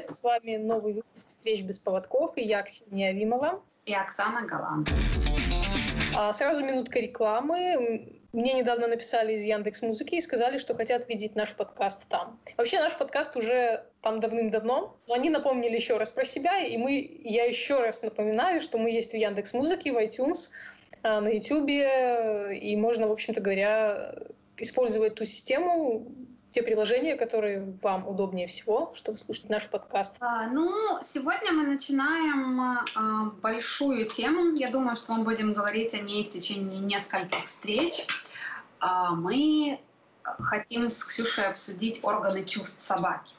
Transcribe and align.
привет! 0.00 0.10
С 0.10 0.22
вами 0.22 0.56
новый 0.56 0.94
выпуск 0.94 1.26
«Встреч 1.26 1.62
без 1.62 1.78
поводков» 1.78 2.36
и 2.36 2.42
я, 2.42 2.62
Ксения 2.62 3.12
Вимова. 3.12 3.62
И 3.86 3.94
Оксана 3.94 4.46
Галан. 4.46 4.86
А 6.16 6.32
сразу 6.32 6.64
минутка 6.64 7.00
рекламы. 7.00 8.20
Мне 8.32 8.52
недавно 8.52 8.86
написали 8.86 9.34
из 9.34 9.42
Яндекс 9.42 9.82
Музыки 9.82 10.14
и 10.14 10.20
сказали, 10.20 10.58
что 10.58 10.74
хотят 10.74 11.08
видеть 11.08 11.34
наш 11.34 11.54
подкаст 11.54 12.06
там. 12.08 12.38
Вообще 12.56 12.78
наш 12.78 12.96
подкаст 12.96 13.36
уже 13.36 13.84
там 14.02 14.20
давным-давно. 14.20 14.96
Но 15.08 15.14
они 15.14 15.30
напомнили 15.30 15.74
еще 15.74 15.96
раз 15.96 16.12
про 16.12 16.24
себя, 16.24 16.60
и 16.60 16.76
мы, 16.76 17.20
я 17.24 17.44
еще 17.44 17.80
раз 17.80 18.02
напоминаю, 18.02 18.60
что 18.60 18.78
мы 18.78 18.90
есть 18.90 19.12
в 19.12 19.16
Яндекс 19.16 19.52
Музыке, 19.52 19.92
в 19.92 19.96
iTunes, 19.96 20.50
а, 21.02 21.20
на 21.20 21.28
YouTube, 21.28 21.68
и 21.68 22.76
можно, 22.76 23.08
в 23.08 23.12
общем-то 23.12 23.40
говоря, 23.40 24.14
использовать 24.56 25.16
ту 25.16 25.24
систему, 25.24 26.06
те 26.50 26.62
приложения, 26.62 27.16
которые 27.16 27.76
вам 27.82 28.06
удобнее 28.06 28.46
всего, 28.46 28.92
чтобы 28.94 29.18
слушать 29.18 29.48
наш 29.48 29.68
подкаст? 29.68 30.16
А, 30.20 30.48
ну, 30.48 30.98
сегодня 31.02 31.52
мы 31.52 31.66
начинаем 31.66 32.60
а, 32.60 33.24
большую 33.40 34.06
тему. 34.06 34.54
Я 34.56 34.70
думаю, 34.70 34.96
что 34.96 35.12
мы 35.12 35.24
будем 35.24 35.52
говорить 35.52 35.94
о 35.94 35.98
ней 35.98 36.24
в 36.24 36.30
течение 36.30 36.80
нескольких 36.80 37.44
встреч. 37.44 38.06
А, 38.80 39.14
мы 39.14 39.80
хотим 40.22 40.90
с 40.90 41.04
Ксюшей 41.04 41.46
обсудить 41.46 42.00
органы 42.02 42.44
чувств 42.44 42.80
собаки. 42.82 43.34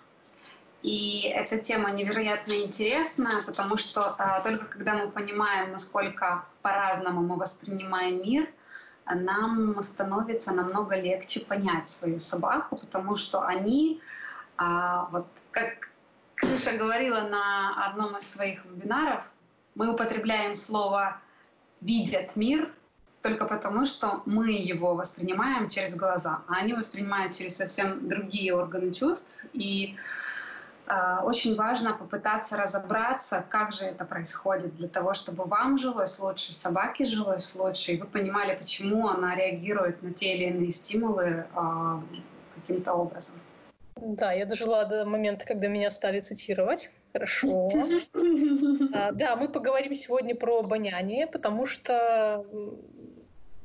И 0.81 1.31
эта 1.35 1.59
тема 1.59 1.91
невероятно 1.91 2.53
интересна, 2.53 3.43
потому 3.45 3.77
что 3.77 4.15
а, 4.17 4.41
только 4.41 4.65
когда 4.65 4.95
мы 4.95 5.12
понимаем, 5.12 5.71
насколько 5.71 6.45
по-разному 6.62 7.21
мы 7.21 7.37
воспринимаем 7.37 8.21
мир— 8.21 8.48
нам 9.05 9.82
становится 9.84 10.54
намного 10.54 10.96
легче 10.96 11.41
понять 11.41 11.90
свою 11.90 12.20
собаку, 12.20 12.77
потому 12.77 13.18
что 13.18 13.41
они, 13.43 14.02
а, 14.58 15.05
вот 15.12 15.27
как 15.52 15.90
Ксюша 16.35 16.77
говорила 16.77 17.21
на 17.21 17.85
одном 17.85 18.18
из 18.18 18.30
своих 18.30 18.66
вебинаров, 18.66 19.24
мы 19.76 19.93
употребляем 19.93 20.55
слово 20.55 21.20
«видят 21.82 22.35
мир» 22.35 22.71
только 23.21 23.46
потому, 23.46 23.85
что 23.85 24.24
мы 24.26 24.52
его 24.52 24.96
воспринимаем 24.96 25.70
через 25.70 25.96
глаза, 25.96 26.41
а 26.48 26.55
они 26.55 26.74
воспринимают 26.74 27.36
через 27.36 27.55
совсем 27.55 28.08
другие 28.08 28.55
органы 28.55 28.91
чувств. 28.91 29.40
И 29.54 29.96
очень 31.23 31.55
важно 31.55 31.93
попытаться 31.93 32.57
разобраться, 32.57 33.45
как 33.49 33.73
же 33.73 33.85
это 33.85 34.05
происходит, 34.05 34.75
для 34.75 34.87
того, 34.87 35.13
чтобы 35.13 35.45
вам 35.45 35.77
жилось 35.77 36.20
лучше, 36.20 36.53
собаке 36.53 37.05
жилось 37.05 37.55
лучше, 37.55 37.93
и 37.93 37.97
вы 37.97 38.07
понимали, 38.07 38.55
почему 38.55 39.07
она 39.07 39.35
реагирует 39.35 40.03
на 40.03 40.13
те 40.13 40.35
или 40.35 40.45
иные 40.49 40.71
стимулы 40.71 41.45
э, 41.55 41.99
каким-то 42.55 42.93
образом. 42.93 43.39
Да, 43.95 44.31
я 44.34 44.45
дожила 44.45 44.85
до 44.85 45.05
момента, 45.05 45.45
когда 45.45 45.67
меня 45.67 45.91
стали 45.91 46.19
цитировать. 46.19 46.89
Хорошо. 47.13 47.69
А, 48.93 49.12
да, 49.12 49.35
мы 49.35 49.47
поговорим 49.47 49.93
сегодня 49.93 50.35
про 50.35 50.59
обоняние, 50.59 51.27
потому 51.27 51.65
что 51.65 52.45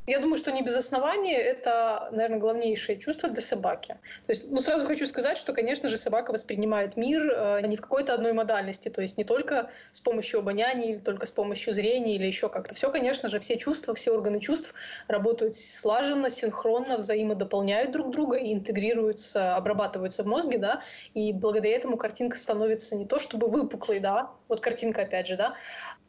я 0.07 0.21
думаю, 0.21 0.39
что 0.39 0.53
не 0.53 0.63
без 0.63 0.75
основания. 0.75 1.37
Это, 1.37 2.09
наверное, 2.13 2.39
главнейшее 2.39 2.99
чувство 2.99 3.29
для 3.29 3.43
собаки. 3.43 3.99
То 4.27 4.31
есть, 4.31 4.51
ну, 4.51 4.61
сразу 4.61 4.87
хочу 4.87 5.07
сказать, 5.07 5.37
что, 5.39 5.53
конечно 5.53 5.89
же, 5.89 5.97
собака 5.97 6.33
воспринимает 6.33 6.97
мир 6.97 7.29
э, 7.29 7.67
не 7.67 7.77
в 7.77 7.81
какой-то 7.81 8.15
одной 8.15 8.33
модальности, 8.33 8.89
то 8.89 9.03
есть 9.03 9.19
не 9.19 9.25
только 9.25 9.71
с 9.93 10.01
помощью 10.01 10.41
обоняния, 10.41 10.93
или 10.93 10.99
только 10.99 11.27
с 11.27 11.31
помощью 11.31 11.73
зрения, 11.73 12.15
или 12.15 12.27
еще 12.27 12.49
как-то. 12.49 12.75
Все, 12.75 12.91
конечно 12.91 13.29
же, 13.29 13.41
все 13.41 13.57
чувства, 13.57 13.95
все 13.95 14.13
органы 14.13 14.41
чувств 14.41 14.75
работают 15.09 15.57
слаженно, 15.57 16.31
синхронно, 16.31 16.97
взаимодополняют 16.97 17.93
друг 17.93 18.11
друга 18.11 18.37
и 18.37 18.53
интегрируются, 18.53 19.57
обрабатываются 19.57 20.23
в 20.23 20.27
мозге, 20.27 20.59
да, 20.59 20.83
и 21.15 21.33
благодаря 21.33 21.77
этому 21.77 21.97
картинка 21.97 22.37
становится 22.37 22.97
не 22.97 23.07
то 23.07 23.19
чтобы 23.19 23.49
выпуклой, 23.49 24.01
да, 24.01 24.31
вот 24.49 24.61
картинка 24.61 25.03
опять 25.03 25.27
же, 25.27 25.37
да, 25.37 25.55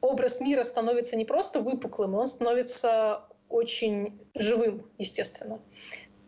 образ 0.02 0.40
мира 0.40 0.64
становится 0.64 1.16
не 1.16 1.26
просто 1.26 1.60
выпуклым, 1.60 2.16
он 2.16 2.28
становится 2.28 3.24
очень 3.50 4.20
живым, 4.36 4.90
естественно. 4.98 5.60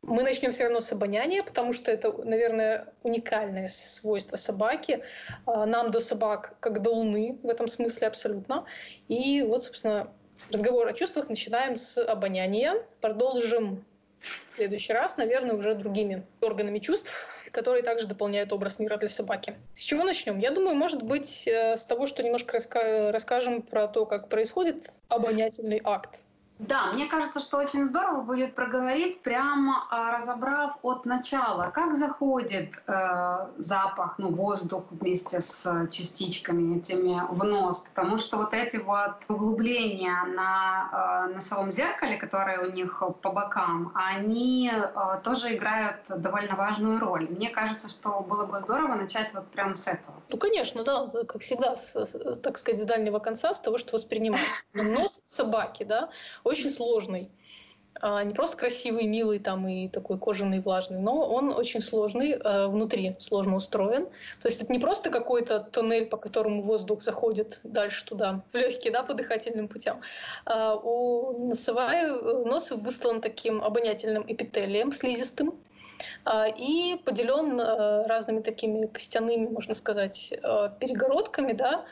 Мы 0.01 0.23
начнем 0.23 0.51
все 0.51 0.63
равно 0.63 0.81
с 0.81 0.91
обоняния, 0.91 1.43
потому 1.43 1.73
что 1.73 1.91
это, 1.91 2.11
наверное, 2.23 2.93
уникальное 3.03 3.67
свойство 3.67 4.37
собаки. 4.37 5.03
А, 5.45 5.65
нам 5.65 5.91
до 5.91 5.99
собак 5.99 6.55
как 6.59 6.81
до 6.81 6.91
Луны 6.91 7.37
в 7.43 7.49
этом 7.49 7.67
смысле 7.67 8.07
абсолютно. 8.07 8.65
И 9.07 9.41
вот, 9.41 9.65
собственно, 9.65 10.11
разговор 10.51 10.87
о 10.87 10.93
чувствах 10.93 11.29
начинаем 11.29 11.75
с 11.75 12.01
обоняния. 12.01 12.83
Продолжим 13.01 13.85
в 14.21 14.55
следующий 14.55 14.93
раз, 14.93 15.17
наверное, 15.17 15.55
уже 15.55 15.75
другими 15.75 16.25
органами 16.41 16.79
чувств, 16.79 17.47
которые 17.51 17.83
также 17.83 18.07
дополняют 18.07 18.51
образ 18.53 18.79
мира 18.79 18.97
для 18.97 19.09
собаки. 19.09 19.55
С 19.75 19.81
чего 19.81 20.03
начнем? 20.03 20.39
Я 20.39 20.51
думаю, 20.51 20.75
может 20.75 21.03
быть, 21.03 21.47
э, 21.47 21.77
с 21.77 21.85
того, 21.85 22.07
что 22.07 22.23
немножко 22.23 22.57
раска- 22.57 23.11
расскажем 23.11 23.61
про 23.61 23.87
то, 23.87 24.05
как 24.05 24.29
происходит 24.29 24.89
обонятельный 25.07 25.81
акт 25.83 26.23
да, 26.59 26.91
мне 26.91 27.05
кажется, 27.05 27.39
что 27.39 27.57
очень 27.57 27.85
здорово 27.85 28.19
будет 28.19 28.53
проговорить, 28.53 29.23
прямо 29.23 29.87
а, 29.89 30.11
разобрав 30.17 30.77
от 30.81 31.05
начала, 31.05 31.71
как 31.73 31.95
заходит 31.95 32.73
э, 32.85 33.47
запах, 33.57 34.15
ну, 34.17 34.33
воздух 34.33 34.83
вместе 34.89 35.39
с 35.39 35.87
частичками 35.89 36.77
этими 36.77 37.23
в 37.29 37.45
нос, 37.45 37.85
потому 37.93 38.17
что 38.17 38.35
вот 38.35 38.53
эти 38.53 38.75
вот 38.75 39.23
углубления 39.29 40.21
на 40.35 41.27
э, 41.29 41.33
носовом 41.35 41.71
зеркале, 41.71 42.17
которые 42.17 42.59
у 42.59 42.71
них 42.71 43.01
по 43.21 43.31
бокам, 43.31 43.93
они 43.95 44.69
э, 44.69 45.21
тоже 45.23 45.55
играют 45.55 46.01
довольно 46.09 46.55
важную 46.55 46.99
роль. 46.99 47.29
Мне 47.29 47.51
кажется, 47.51 47.87
что 47.87 48.19
было 48.19 48.47
бы 48.47 48.59
здорово 48.59 48.95
начать 48.95 49.33
вот 49.33 49.47
прямо 49.47 49.75
с 49.75 49.87
этого. 49.87 50.21
Ну, 50.27 50.37
конечно, 50.37 50.83
да, 50.83 51.07
как 51.27 51.41
всегда, 51.41 51.75
с, 51.75 52.05
так 52.43 52.57
сказать, 52.57 52.81
с 52.81 52.85
дальнего 52.85 53.19
конца, 53.19 53.53
с 53.53 53.59
того, 53.59 53.77
что 53.77 53.93
воспринимаешь. 53.93 54.45
Нос 54.73 55.23
собаки, 55.25 55.83
да, 55.83 56.09
очень 56.49 56.69
сложный. 56.69 57.31
А, 58.01 58.23
не 58.23 58.33
просто 58.33 58.55
красивый, 58.55 59.07
милый 59.07 59.39
там 59.39 59.67
и 59.67 59.89
такой 59.89 60.17
кожаный, 60.17 60.61
влажный, 60.61 60.99
но 60.99 61.21
он 61.21 61.51
очень 61.51 61.81
сложный, 61.81 62.33
а, 62.33 62.67
внутри 62.67 63.15
сложно 63.19 63.57
устроен. 63.57 64.07
То 64.41 64.47
есть 64.47 64.61
это 64.61 64.71
не 64.71 64.79
просто 64.79 65.09
какой-то 65.09 65.59
туннель, 65.59 66.05
по 66.05 66.17
которому 66.17 66.61
воздух 66.61 67.03
заходит 67.03 67.59
дальше 67.63 68.05
туда, 68.05 68.41
в 68.51 68.55
легкие, 68.55 68.93
да, 68.93 69.03
по 69.03 69.13
дыхательным 69.13 69.67
путям. 69.67 70.01
А, 70.45 70.75
у 70.75 71.47
носовая, 71.47 72.13
нос 72.13 72.71
выслан 72.71 73.21
таким 73.21 73.61
обонятельным 73.61 74.23
эпителием 74.27 74.91
слизистым, 74.91 75.55
и 76.57 76.97
поделен 77.03 77.59
разными 77.59 78.41
такими 78.41 78.85
костяными, 78.85 79.47
можно 79.47 79.75
сказать, 79.75 80.33
перегородками, 80.79 81.51
да, 81.51 81.85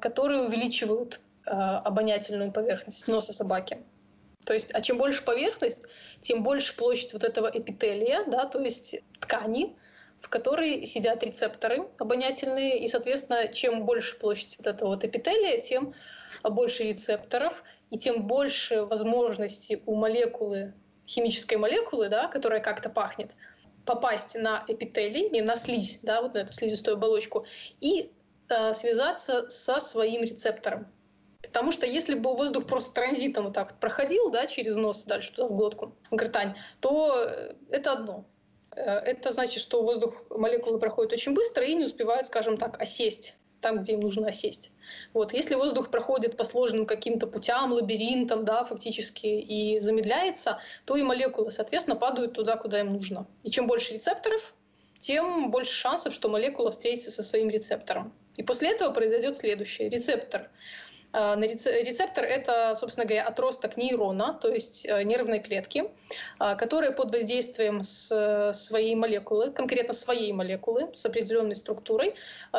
которые 0.00 0.44
увеличивают 0.44 1.20
Э, 1.20 1.23
обонятельную 1.46 2.52
поверхность 2.52 3.06
носа 3.06 3.32
собаки. 3.32 3.78
То 4.44 4.54
есть, 4.54 4.70
а 4.74 4.80
чем 4.82 4.98
больше 4.98 5.24
поверхность, 5.24 5.86
тем 6.20 6.42
больше 6.42 6.76
площадь 6.76 7.12
вот 7.12 7.24
этого 7.24 7.50
эпителия, 7.52 8.24
да, 8.26 8.46
то 8.46 8.60
есть 8.60 8.96
ткани, 9.20 9.76
в 10.20 10.28
которой 10.28 10.86
сидят 10.86 11.22
рецепторы 11.22 11.88
обонятельные, 11.98 12.78
и, 12.78 12.88
соответственно, 12.88 13.48
чем 13.48 13.84
больше 13.84 14.18
площадь 14.18 14.56
вот 14.58 14.66
этого 14.66 14.90
вот 14.90 15.04
эпителия, 15.04 15.60
тем 15.60 15.94
больше 16.42 16.84
рецепторов, 16.84 17.62
и 17.90 17.98
тем 17.98 18.26
больше 18.26 18.82
возможностей 18.82 19.82
у 19.86 19.94
молекулы, 19.94 20.74
химической 21.06 21.56
молекулы, 21.56 22.08
да, 22.08 22.28
которая 22.28 22.60
как-то 22.60 22.88
пахнет, 22.88 23.32
попасть 23.84 24.34
на 24.34 24.64
эпителий, 24.66 25.28
не 25.30 25.42
на 25.42 25.56
слизь, 25.56 26.00
да, 26.02 26.22
вот 26.22 26.34
на 26.34 26.38
эту 26.38 26.52
слизистую 26.52 26.96
оболочку, 26.96 27.46
и 27.80 28.10
э, 28.48 28.74
связаться 28.74 29.48
со 29.48 29.80
своим 29.80 30.22
рецептором. 30.22 30.86
Потому 31.54 31.70
что 31.70 31.86
если 31.86 32.16
бы 32.16 32.34
воздух 32.34 32.66
просто 32.66 32.92
транзитом 32.94 33.44
вот 33.44 33.52
так 33.52 33.78
проходил 33.78 34.28
да, 34.28 34.48
через 34.48 34.74
нос 34.74 35.04
дальше 35.04 35.32
туда 35.32 35.46
в 35.46 35.56
глотку, 35.56 35.94
гортань, 36.10 36.56
то 36.80 37.14
э, 37.16 37.52
это 37.70 37.92
одно. 37.92 38.24
Э, 38.72 38.96
это 38.96 39.30
значит, 39.30 39.62
что 39.62 39.84
воздух, 39.84 40.24
молекулы 40.30 40.80
проходят 40.80 41.12
очень 41.12 41.32
быстро 41.32 41.64
и 41.64 41.74
не 41.74 41.84
успевают, 41.84 42.26
скажем 42.26 42.56
так, 42.56 42.80
осесть 42.82 43.36
там, 43.60 43.82
где 43.82 43.92
им 43.92 44.00
нужно 44.00 44.26
осесть. 44.26 44.72
Вот. 45.12 45.32
Если 45.32 45.54
воздух 45.54 45.90
проходит 45.90 46.36
по 46.36 46.44
сложным 46.44 46.86
каким-то 46.86 47.28
путям, 47.28 47.72
лабиринтам, 47.72 48.44
да, 48.44 48.64
фактически, 48.64 49.26
и 49.26 49.78
замедляется, 49.78 50.58
то 50.84 50.96
и 50.96 51.02
молекулы, 51.04 51.52
соответственно, 51.52 51.96
падают 51.96 52.32
туда, 52.32 52.56
куда 52.56 52.80
им 52.80 52.92
нужно. 52.92 53.28
И 53.44 53.50
чем 53.52 53.68
больше 53.68 53.94
рецепторов, 53.94 54.54
тем 54.98 55.52
больше 55.52 55.72
шансов, 55.72 56.14
что 56.14 56.28
молекула 56.28 56.72
встретится 56.72 57.12
со 57.12 57.22
своим 57.22 57.48
рецептором. 57.48 58.12
И 58.36 58.42
после 58.42 58.72
этого 58.72 58.92
произойдет 58.92 59.36
следующее. 59.36 59.88
Рецептор 59.88 60.50
рецептор— 61.14 62.24
это, 62.26 62.74
собственно 62.76 63.06
говоря, 63.06 63.24
отросток 63.26 63.76
нейрона, 63.76 64.38
то 64.40 64.48
есть 64.48 64.84
э, 64.86 65.02
нервной 65.04 65.38
клетки, 65.38 65.84
э, 66.40 66.56
которая 66.56 66.92
под 66.92 67.12
воздействием 67.12 67.82
своей 67.82 68.94
молекулы, 68.94 69.50
конкретно 69.50 69.94
своей 69.94 70.32
молекулы 70.32 70.90
с 70.92 71.06
определенной 71.06 71.56
структурой, 71.56 72.14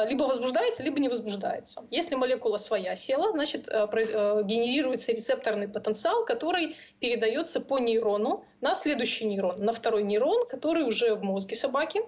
либо 0.08 0.24
возбуждается, 0.24 0.84
либо 0.84 1.00
не 1.00 1.10
возбуждается. 1.10 1.84
Если 1.92 2.16
молекула 2.16 2.58
своя 2.58 2.96
села, 2.96 3.32
значит, 3.32 3.68
генерируется 3.68 5.12
рецепторный 5.12 5.68
потенциал, 5.68 6.26
который 6.26 6.76
передается 7.00 7.60
по 7.60 7.80
нейрону 7.80 8.46
на 8.62 8.76
следующий 8.76 9.26
нейрон, 9.26 9.64
на 9.64 9.74
второй 9.74 10.04
нейрон, 10.04 10.48
который 10.48 10.84
уже 10.84 11.16
в 11.16 11.24
мозге 11.24 11.56
собаки, 11.56 12.02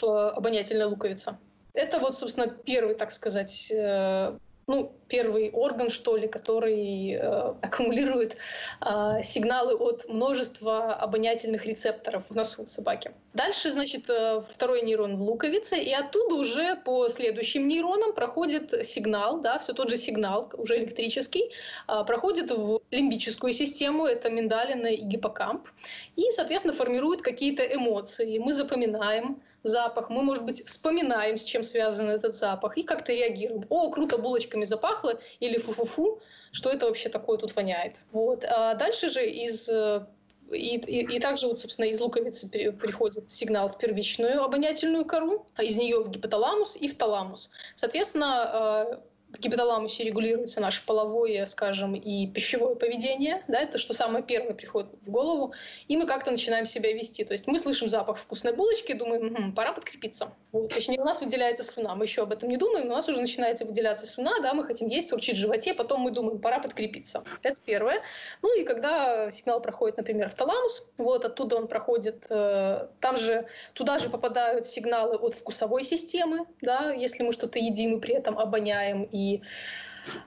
в 0.00 0.30
обонятельной 0.30 0.84
луковице. 0.84 1.38
Это 1.74 1.98
вот, 1.98 2.18
собственно, 2.18 2.48
первый, 2.48 2.94
так 2.94 3.12
сказать, 3.12 3.70
э, 3.70 4.36
ну, 4.72 4.90
первый 5.06 5.50
орган, 5.50 5.90
что 5.90 6.16
ли, 6.16 6.26
который 6.26 7.12
э, 7.12 7.20
аккумулирует 7.60 8.38
э, 8.80 9.22
сигналы 9.22 9.74
от 9.74 10.08
множества 10.08 10.94
обонятельных 10.94 11.66
рецепторов 11.66 12.30
в 12.30 12.34
носу 12.34 12.66
собаки. 12.66 13.10
Дальше, 13.34 13.70
значит, 13.70 14.08
э, 14.08 14.40
второй 14.48 14.80
нейрон 14.80 15.18
в 15.18 15.22
луковице, 15.22 15.76
и 15.76 15.92
оттуда 15.92 16.36
уже 16.36 16.76
по 16.76 17.10
следующим 17.10 17.68
нейронам 17.68 18.14
проходит 18.14 18.86
сигнал, 18.86 19.40
да, 19.42 19.58
все 19.58 19.74
тот 19.74 19.90
же 19.90 19.98
сигнал, 19.98 20.50
уже 20.56 20.78
электрический, 20.78 21.52
э, 21.88 22.04
проходит 22.06 22.50
в 22.50 22.80
лимбическую 22.90 23.52
систему, 23.52 24.06
это 24.06 24.30
миндалина 24.30 24.86
и 24.86 25.02
гиппокамп, 25.02 25.68
и, 26.16 26.30
соответственно, 26.30 26.74
формирует 26.74 27.20
какие-то 27.20 27.62
эмоции. 27.62 28.38
Мы 28.38 28.54
запоминаем, 28.54 29.42
запах, 29.62 30.10
мы, 30.10 30.22
может 30.22 30.44
быть, 30.44 30.64
вспоминаем, 30.64 31.36
с 31.36 31.44
чем 31.44 31.64
связан 31.64 32.08
этот 32.08 32.34
запах, 32.34 32.76
и 32.76 32.82
как-то 32.82 33.12
реагируем. 33.12 33.66
О, 33.68 33.90
круто, 33.90 34.18
булочками 34.18 34.64
запахло, 34.64 35.18
или 35.40 35.58
фу-фу-фу, 35.58 36.20
что 36.52 36.70
это 36.70 36.86
вообще 36.86 37.08
такое 37.08 37.38
тут 37.38 37.54
воняет. 37.56 37.96
Вот. 38.12 38.44
А 38.44 38.74
дальше 38.74 39.10
же 39.10 39.28
из 39.28 39.68
э, 39.68 40.06
и, 40.52 40.76
и, 40.76 41.16
и 41.16 41.20
также, 41.20 41.46
вот, 41.46 41.60
собственно, 41.60 41.86
из 41.86 42.00
луковицы 42.00 42.48
приходит 42.72 43.30
сигнал 43.30 43.70
в 43.70 43.78
первичную 43.78 44.42
обонятельную 44.42 45.04
кору, 45.04 45.46
а 45.56 45.62
из 45.62 45.76
нее 45.76 46.00
в 46.00 46.10
гипоталамус 46.10 46.76
и 46.76 46.88
в 46.88 46.96
таламус. 46.96 47.50
Соответственно, 47.76 48.90
э, 48.92 49.11
в 49.32 49.38
гипоталамусе 49.38 50.04
регулируется 50.04 50.60
наше 50.60 50.84
половое, 50.84 51.46
скажем, 51.46 51.94
и 51.94 52.26
пищевое 52.26 52.76
поведение, 52.76 53.42
да, 53.48 53.60
это 53.60 53.78
что 53.78 53.94
самое 53.94 54.22
первое 54.22 54.54
приходит 54.54 54.90
в 55.02 55.10
голову, 55.10 55.54
и 55.88 55.96
мы 55.96 56.06
как-то 56.06 56.30
начинаем 56.30 56.66
себя 56.66 56.92
вести. 56.92 57.24
То 57.24 57.32
есть 57.32 57.46
мы 57.46 57.58
слышим 57.58 57.88
запах 57.88 58.18
вкусной 58.18 58.54
булочки, 58.54 58.92
думаем, 58.92 59.26
угу, 59.26 59.52
пора 59.54 59.72
подкрепиться. 59.72 60.34
Вот. 60.52 60.74
Точнее, 60.74 61.00
у 61.00 61.04
нас 61.04 61.22
выделяется 61.22 61.64
слюна, 61.64 61.94
мы 61.94 62.04
еще 62.04 62.22
об 62.22 62.32
этом 62.32 62.48
не 62.48 62.58
думаем, 62.58 62.86
но 62.86 62.92
у 62.92 62.96
нас 62.96 63.08
уже 63.08 63.20
начинается 63.20 63.64
выделяться 63.64 64.06
слюна, 64.06 64.40
да, 64.42 64.52
мы 64.52 64.64
хотим 64.64 64.88
есть, 64.88 65.12
урчить 65.12 65.36
в 65.36 65.40
животе, 65.40 65.72
потом 65.72 66.02
мы 66.02 66.10
думаем, 66.10 66.38
пора 66.38 66.58
подкрепиться. 66.58 67.24
Это 67.42 67.60
первое. 67.64 68.02
Ну 68.42 68.58
и 68.58 68.64
когда 68.64 69.30
сигнал 69.30 69.60
проходит, 69.60 69.96
например, 69.96 70.28
в 70.28 70.34
таламус, 70.34 70.86
вот 70.98 71.24
оттуда 71.24 71.56
он 71.56 71.68
проходит, 71.68 72.26
э, 72.28 72.88
там 73.00 73.16
же, 73.16 73.46
туда 73.72 73.98
же 73.98 74.10
попадают 74.10 74.66
сигналы 74.66 75.16
от 75.16 75.34
вкусовой 75.34 75.84
системы, 75.84 76.46
да, 76.60 76.92
если 76.92 77.22
мы 77.22 77.32
что-то 77.32 77.58
едим 77.58 77.96
и 77.96 78.00
при 78.00 78.14
этом 78.14 78.38
обоняем 78.38 79.04
и 79.04 79.21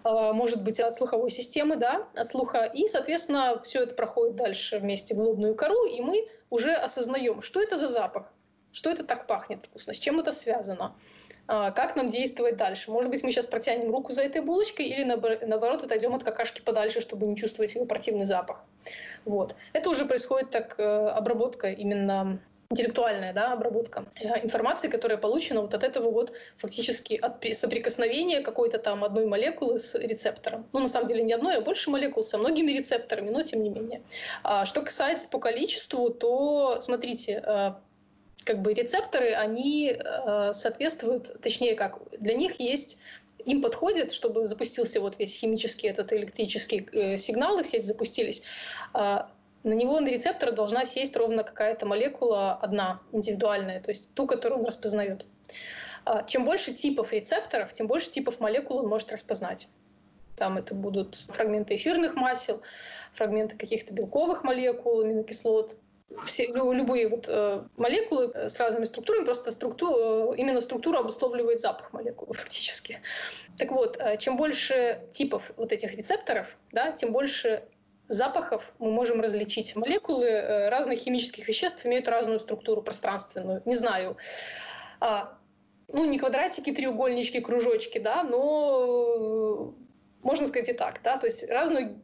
а, 0.03 0.33
может 0.33 0.63
быть, 0.63 0.79
от 0.79 0.95
слуховой 0.95 1.29
системы, 1.29 1.75
да, 1.75 2.07
от 2.15 2.27
слуха. 2.27 2.65
И, 2.65 2.87
соответственно, 2.87 3.59
все 3.63 3.83
это 3.83 3.95
проходит 3.95 4.35
дальше 4.35 4.79
вместе 4.79 5.15
в 5.15 5.19
лобную 5.19 5.55
кору, 5.55 5.85
и 5.85 6.01
мы 6.01 6.27
уже 6.49 6.73
осознаем, 6.73 7.41
что 7.41 7.61
это 7.61 7.77
за 7.77 7.87
запах, 7.87 8.31
что 8.71 8.89
это 8.89 9.03
так 9.03 9.27
пахнет 9.27 9.65
вкусно, 9.65 9.93
с 9.93 9.97
чем 9.97 10.19
это 10.19 10.31
связано, 10.31 10.95
а, 11.47 11.71
как 11.71 11.95
нам 11.95 12.09
действовать 12.09 12.57
дальше. 12.57 12.91
Может 12.91 13.11
быть, 13.11 13.23
мы 13.23 13.31
сейчас 13.31 13.45
протянем 13.45 13.91
руку 13.91 14.13
за 14.13 14.23
этой 14.23 14.41
булочкой 14.41 14.87
или, 14.87 15.03
наоборот, 15.03 15.83
отойдем 15.83 16.15
от 16.15 16.23
какашки 16.23 16.61
подальше, 16.61 17.01
чтобы 17.01 17.25
не 17.27 17.35
чувствовать 17.35 17.75
ее 17.75 17.85
противный 17.85 18.25
запах. 18.25 18.63
Вот. 19.25 19.55
Это 19.73 19.89
уже 19.89 20.05
происходит 20.05 20.51
так, 20.51 20.75
э, 20.77 20.83
обработка 20.83 21.71
именно 21.71 22.39
интеллектуальная 22.69 23.33
да, 23.33 23.53
обработка 23.53 24.05
э, 24.19 24.43
информации, 24.43 24.87
которая 24.87 25.17
получена 25.17 25.61
вот 25.61 25.73
от 25.73 25.83
этого 25.83 26.11
вот 26.11 26.31
фактически 26.57 27.15
от 27.15 27.45
соприкосновения 27.53 28.41
какой-то 28.41 28.79
там 28.79 29.03
одной 29.03 29.25
молекулы 29.25 29.79
с 29.79 29.95
рецептором. 29.95 30.67
Ну, 30.73 30.79
на 30.79 30.87
самом 30.87 31.07
деле 31.07 31.23
не 31.23 31.33
одной, 31.33 31.57
а 31.57 31.61
больше 31.61 31.89
молекул 31.89 32.23
со 32.23 32.37
многими 32.37 32.71
рецепторами, 32.71 33.29
но 33.29 33.43
тем 33.43 33.63
не 33.63 33.69
менее. 33.69 34.01
А 34.43 34.65
что 34.65 34.81
касается 34.81 35.29
по 35.29 35.39
количеству, 35.39 36.09
то 36.09 36.79
смотрите, 36.81 37.43
э, 37.45 37.73
как 38.43 38.61
бы 38.61 38.73
рецепторы, 38.73 39.31
они 39.33 39.95
э, 39.97 40.53
соответствуют, 40.53 41.41
точнее 41.41 41.75
как, 41.75 41.99
для 42.19 42.33
них 42.33 42.59
есть 42.59 42.99
им 43.45 43.61
подходит, 43.61 44.11
чтобы 44.11 44.47
запустился 44.47 44.99
вот 44.99 45.19
весь 45.19 45.37
химический 45.37 45.87
этот 45.87 46.11
электрический 46.13 47.17
сигнал, 47.19 47.59
и 47.59 47.63
все 47.63 47.77
эти 47.77 47.85
запустились. 47.85 48.41
На 49.65 49.73
него 49.73 49.99
на 49.99 50.09
рецептор 50.09 50.51
должна 50.51 50.85
сесть 50.85 51.17
ровно 51.17 51.43
какая-то 51.43 51.87
молекула 51.87 52.53
одна, 52.53 53.01
индивидуальная, 53.11 53.81
то 53.81 53.89
есть 53.89 54.13
ту, 54.13 54.27
которую 54.27 54.59
он 54.59 54.65
распознает. 54.67 55.25
А, 56.05 56.21
чем 56.23 56.45
больше 56.45 56.71
типов 56.71 57.11
рецепторов, 57.11 57.73
тем 57.73 57.87
больше 57.87 58.11
типов 58.11 58.39
молекул 58.39 58.77
он 58.77 58.87
может 58.87 59.11
распознать. 59.11 59.67
Там 60.37 60.59
это 60.59 60.75
будут 60.75 61.15
фрагменты 61.15 61.77
эфирных 61.77 62.13
масел, 62.15 62.61
фрагменты 63.13 63.57
каких-то 63.57 63.91
белковых 63.91 64.43
молекул, 64.43 65.01
аминокислот, 65.01 65.79
все, 66.25 66.45
любые 66.45 67.07
вот, 67.07 67.25
э, 67.27 67.63
молекулы 67.75 68.31
с 68.35 68.59
разными 68.59 68.85
структурами, 68.85 69.25
просто 69.25 69.51
структу, 69.51 70.31
э, 70.31 70.37
именно 70.37 70.61
структура 70.61 70.99
обусловливает 70.99 71.59
запах 71.59 71.91
молекулы 71.91 72.33
фактически. 72.35 72.99
Так 73.57 73.71
вот, 73.71 73.97
э, 73.99 74.17
чем 74.19 74.37
больше 74.37 75.01
типов 75.11 75.51
вот 75.57 75.71
этих 75.71 75.91
рецепторов, 75.95 76.55
да, 76.71 76.91
тем 76.91 77.11
больше 77.11 77.63
запахов 78.07 78.73
мы 78.79 78.91
можем 78.91 79.21
различить. 79.21 79.75
Молекулы 79.75 80.27
э, 80.27 80.69
разных 80.69 80.99
химических 80.99 81.47
веществ 81.47 81.85
имеют 81.85 82.07
разную 82.07 82.39
структуру 82.39 82.81
пространственную. 82.81 83.61
Не 83.65 83.75
знаю, 83.75 84.17
а, 84.99 85.37
ну 85.91 86.05
не 86.05 86.19
квадратики, 86.19 86.73
треугольнички, 86.73 87.39
кружочки, 87.39 87.99
да, 87.99 88.23
но 88.23 89.73
можно 90.21 90.47
сказать 90.47 90.69
и 90.69 90.73
так, 90.73 91.01
да, 91.03 91.17
то 91.17 91.27
есть 91.27 91.49
разную 91.49 91.99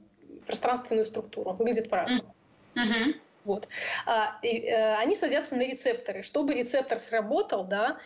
пространственную 0.45 1.05
структуру. 1.05 1.53
Выглядит 1.53 1.89
по-разному. 1.89 2.33
Mm-hmm. 2.75 3.13
Вот. 3.43 3.67
А, 4.05 4.39
и, 4.43 4.69
а, 4.69 4.99
они 4.99 5.15
садятся 5.15 5.55
на 5.55 5.61
рецепторы. 5.61 6.21
Чтобы 6.21 6.53
рецептор 6.53 6.99
сработал, 6.99 7.63
да, 7.63 7.97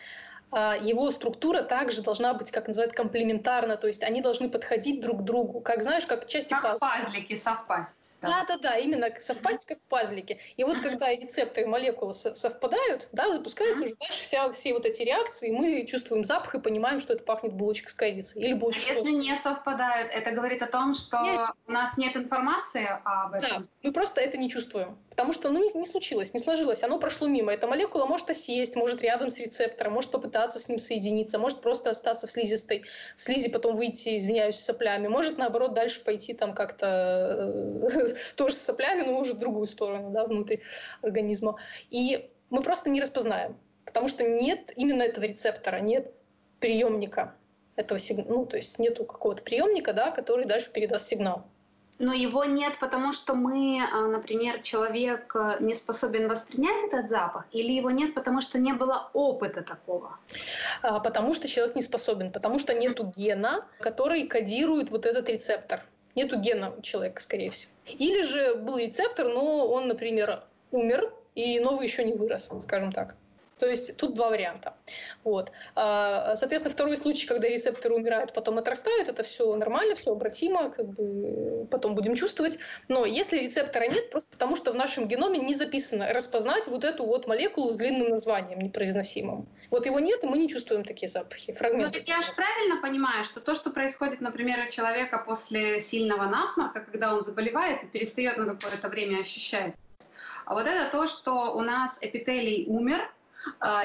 его 0.52 1.10
структура 1.10 1.62
также 1.62 2.02
должна 2.02 2.32
быть, 2.34 2.50
как 2.50 2.68
называют, 2.68 2.94
комплементарна, 2.94 3.76
то 3.76 3.86
есть 3.88 4.02
они 4.02 4.20
должны 4.20 4.48
подходить 4.48 5.00
друг 5.00 5.20
к 5.20 5.24
другу, 5.24 5.60
как 5.60 5.82
знаешь, 5.82 6.06
как 6.06 6.26
части 6.26 6.50
как 6.50 6.62
пазла. 6.62 6.92
пазлики 7.04 7.34
совпасть. 7.34 8.12
Да, 8.26 8.44
да, 8.48 8.58
да, 8.58 8.76
именно 8.76 9.08
совпасть 9.18 9.66
как 9.66 9.80
пазлики. 9.88 10.38
И 10.56 10.64
вот 10.64 10.80
когда 10.80 11.12
рецепторы 11.12 11.66
молекулы 11.66 12.14
совпадают, 12.14 13.08
да, 13.12 13.32
запускаются 13.32 13.84
уже 13.84 13.94
дальше 13.96 14.22
вся, 14.22 14.50
все 14.52 14.72
вот 14.72 14.86
эти 14.86 15.02
реакции, 15.02 15.50
мы 15.50 15.86
чувствуем 15.86 16.24
запах 16.24 16.54
и 16.54 16.60
понимаем, 16.60 17.00
что 17.00 17.12
это 17.12 17.24
пахнет 17.24 17.52
булочкой 17.52 17.90
с 17.90 17.94
корицей 17.94 18.42
или 18.42 18.54
булочкой 18.54 18.84
а 18.90 18.94
Если 18.94 19.10
не 19.10 19.36
совпадают, 19.36 20.10
это 20.12 20.30
говорит 20.32 20.62
о 20.62 20.66
том, 20.66 20.94
что 20.94 21.22
нет. 21.22 21.50
у 21.66 21.72
нас 21.72 21.96
нет 21.96 22.16
информации 22.16 22.88
об 23.04 23.34
этом? 23.34 23.62
Да, 23.62 23.68
мы 23.82 23.92
просто 23.92 24.20
это 24.20 24.36
не 24.36 24.50
чувствуем, 24.50 24.98
потому 25.10 25.32
что 25.32 25.50
ну, 25.50 25.62
не, 25.62 25.78
не 25.78 25.86
случилось, 25.86 26.34
не 26.34 26.40
сложилось, 26.40 26.82
оно 26.82 26.98
прошло 26.98 27.28
мимо. 27.28 27.52
Эта 27.52 27.66
молекула 27.66 28.06
может 28.06 28.30
осесть, 28.30 28.76
может 28.76 29.02
рядом 29.02 29.30
с 29.30 29.38
рецептором, 29.38 29.94
может 29.94 30.10
попытаться 30.10 30.58
с 30.58 30.68
ним 30.68 30.78
соединиться, 30.78 31.38
может 31.38 31.60
просто 31.60 31.90
остаться 31.90 32.26
в 32.26 32.30
слизистой, 32.30 32.84
в 33.16 33.20
слизи 33.20 33.48
потом 33.48 33.76
выйти, 33.76 34.16
извиняюсь, 34.16 34.56
соплями, 34.56 35.08
может 35.08 35.38
наоборот 35.38 35.74
дальше 35.74 36.02
пойти 36.04 36.34
там 36.34 36.54
как-то 36.54 37.52
э, 37.92 38.15
тоже 38.34 38.54
с 38.54 38.62
соплями, 38.62 39.02
но 39.02 39.18
уже 39.18 39.34
в 39.34 39.38
другую 39.38 39.66
сторону, 39.66 40.10
да, 40.10 40.26
внутрь 40.26 40.58
организма. 41.02 41.56
И 41.90 42.28
мы 42.50 42.62
просто 42.62 42.90
не 42.90 43.00
распознаем, 43.00 43.56
потому 43.84 44.08
что 44.08 44.24
нет 44.24 44.72
именно 44.76 45.02
этого 45.02 45.24
рецептора, 45.24 45.80
нет 45.80 46.12
приемника 46.60 47.34
этого 47.76 48.00
сигнала, 48.00 48.28
ну, 48.28 48.46
то 48.46 48.56
есть 48.56 48.78
нету 48.78 49.04
какого-то 49.04 49.42
приемника, 49.42 49.92
да, 49.92 50.10
который 50.10 50.46
дальше 50.46 50.70
передаст 50.72 51.08
сигнал. 51.08 51.44
Но 51.98 52.12
его 52.12 52.44
нет, 52.44 52.78
потому 52.78 53.12
что 53.14 53.34
мы, 53.34 53.80
а, 53.90 54.02
например, 54.02 54.60
человек 54.60 55.34
э, 55.34 55.56
не 55.60 55.74
способен 55.74 56.28
воспринять 56.28 56.92
этот 56.92 57.08
запах, 57.08 57.46
или 57.52 57.72
его 57.72 57.90
нет, 57.90 58.12
потому 58.12 58.42
что 58.42 58.58
не 58.58 58.74
было 58.74 59.08
опыта 59.14 59.62
такого? 59.62 60.18
А, 60.82 61.00
потому 61.00 61.32
что 61.32 61.48
человек 61.48 61.74
не 61.74 61.80
способен, 61.80 62.30
потому 62.30 62.58
что 62.58 62.74
нету 62.74 63.10
гена, 63.16 63.64
который 63.80 64.26
кодирует 64.26 64.90
вот 64.90 65.06
этот 65.06 65.30
рецептор. 65.30 65.84
Нету 66.16 66.40
гена 66.40 66.72
у 66.76 66.80
человека, 66.80 67.22
скорее 67.22 67.50
всего. 67.50 67.70
Или 67.86 68.22
же 68.22 68.56
был 68.56 68.78
рецептор, 68.78 69.28
но 69.28 69.68
он, 69.68 69.86
например, 69.86 70.42
умер, 70.70 71.12
и 71.34 71.60
новый 71.60 71.86
еще 71.86 72.04
не 72.04 72.14
вырос, 72.14 72.50
скажем 72.62 72.90
так. 72.90 73.16
То 73.58 73.66
есть 73.66 73.96
тут 73.96 74.14
два 74.14 74.28
варианта. 74.28 74.74
Вот. 75.24 75.50
А, 75.74 76.36
соответственно, 76.36 76.74
второй 76.74 76.96
случай, 76.96 77.26
когда 77.26 77.48
рецепторы 77.48 77.94
умирают, 77.94 78.34
потом 78.34 78.58
отрастают, 78.58 79.08
это 79.08 79.22
все 79.22 79.54
нормально, 79.54 79.94
все 79.94 80.12
обратимо, 80.12 80.70
как 80.70 80.86
бы 80.86 81.66
потом 81.70 81.94
будем 81.94 82.16
чувствовать. 82.16 82.58
Но 82.88 83.06
если 83.06 83.38
рецептора 83.38 83.88
нет, 83.88 84.10
просто 84.10 84.28
потому 84.30 84.56
что 84.56 84.72
в 84.72 84.74
нашем 84.74 85.08
геноме 85.08 85.38
не 85.38 85.54
записано 85.54 86.12
распознать 86.12 86.66
вот 86.66 86.84
эту 86.84 87.06
вот 87.06 87.26
молекулу 87.26 87.70
с 87.70 87.76
длинным 87.76 88.10
названием 88.10 88.58
непроизносимым. 88.58 89.48
Вот 89.70 89.86
его 89.86 90.00
нет, 90.00 90.22
и 90.22 90.26
мы 90.26 90.38
не 90.38 90.48
чувствуем 90.48 90.84
такие 90.84 91.08
запахи. 91.08 91.54
Фрагменты. 91.54 91.98
Ну, 91.98 92.04
я 92.06 92.18
же 92.18 92.32
правильно 92.34 92.80
понимаю, 92.82 93.24
что 93.24 93.40
то, 93.40 93.54
что 93.54 93.70
происходит, 93.70 94.20
например, 94.20 94.66
у 94.66 94.70
человека 94.70 95.22
после 95.26 95.80
сильного 95.80 96.28
насморка, 96.28 96.80
когда 96.80 97.14
он 97.14 97.22
заболевает 97.22 97.84
и 97.84 97.86
перестает 97.86 98.36
на 98.36 98.54
какое-то 98.54 98.88
время 98.88 99.20
ощущать, 99.20 99.72
а 100.44 100.54
вот 100.54 100.66
это 100.66 100.90
то, 100.90 101.06
что 101.06 101.56
у 101.56 101.60
нас 101.60 101.98
эпителий 102.00 102.66
умер, 102.68 103.10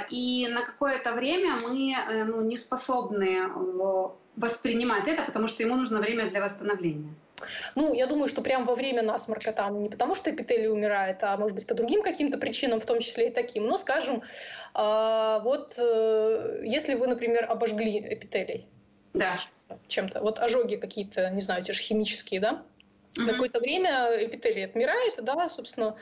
и 0.09 0.47
на 0.49 0.61
какое-то 0.61 1.13
время 1.13 1.57
мы 1.67 1.93
э, 1.93 2.23
ну, 2.23 2.41
не 2.41 2.57
способны 2.57 3.47
воспринимать 4.35 5.07
это, 5.07 5.23
потому 5.23 5.47
что 5.47 5.63
ему 5.63 5.75
нужно 5.75 5.99
время 5.99 6.29
для 6.29 6.41
восстановления. 6.41 7.13
Ну, 7.75 7.93
я 7.93 8.07
думаю, 8.07 8.27
что 8.27 8.41
прямо 8.41 8.65
во 8.65 8.75
время 8.75 9.01
насморка 9.01 9.51
там 9.51 9.81
не 9.81 9.89
потому, 9.89 10.15
что 10.15 10.29
эпителий 10.29 10.69
умирает, 10.69 11.23
а 11.23 11.37
может 11.37 11.55
быть 11.55 11.67
по 11.67 11.73
другим 11.73 12.03
каким-то 12.03 12.37
причинам, 12.37 12.79
в 12.79 12.85
том 12.85 12.99
числе 12.99 13.29
и 13.29 13.31
таким. 13.31 13.65
Но, 13.65 13.77
скажем, 13.77 14.21
э, 14.75 15.39
вот 15.43 15.73
э, 15.77 16.61
если 16.63 16.95
вы, 16.95 17.07
например, 17.07 17.45
обожгли 17.49 17.99
эпителий 17.99 18.67
да. 19.13 19.29
чем-то, 19.87 20.21
вот 20.21 20.39
ожоги 20.39 20.75
какие-то, 20.75 21.29
не 21.31 21.41
знаю, 21.41 21.63
те 21.63 21.73
же 21.73 21.81
химические, 21.81 22.39
да, 22.39 22.63
Mm-hmm. 23.11 23.31
Какое-то 23.31 23.59
время 23.59 24.09
эпителий 24.19 24.63
отмирает, 24.63 25.15
да, 25.21 25.49
собственно, 25.49 25.97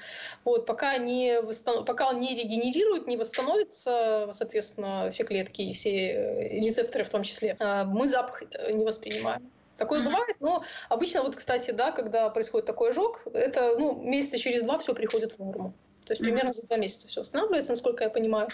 вот, 0.45 0.67
пока, 0.67 0.97
не 0.97 1.41
восстанов... 1.41 1.85
пока 1.85 2.09
он 2.09 2.19
не 2.19 2.35
регенерирует, 2.35 3.07
не 3.07 3.17
восстановится, 3.17 4.29
соответственно, 4.33 5.09
все 5.09 5.23
клетки 5.23 5.61
и 5.61 5.73
все 5.73 5.89
э, 5.89 6.59
рецепторы 6.59 7.03
в 7.03 7.09
том 7.09 7.23
числе, 7.23 7.55
э, 7.59 7.83
мы 7.85 8.07
запах 8.07 8.43
не 8.71 8.85
воспринимаем. 8.85 9.49
Такое 9.77 10.01
mm-hmm. 10.01 10.03
бывает, 10.03 10.35
но 10.39 10.63
обычно 10.89 11.23
вот, 11.23 11.35
кстати, 11.35 11.71
да, 11.71 11.91
когда 11.91 12.29
происходит 12.29 12.67
такой 12.67 12.91
ожог, 12.91 13.25
это 13.33 13.75
ну, 13.79 13.99
месяца 14.03 14.37
через 14.37 14.63
два 14.63 14.77
все 14.77 14.93
приходит 14.93 15.33
в 15.33 15.39
норму. 15.39 15.73
То 16.09 16.13
есть 16.13 16.23
примерно 16.23 16.51
за 16.53 16.65
два 16.65 16.77
месяца 16.77 17.07
все 17.07 17.19
восстанавливается, 17.19 17.73
насколько 17.73 18.03
я 18.03 18.09
понимаю. 18.09 18.47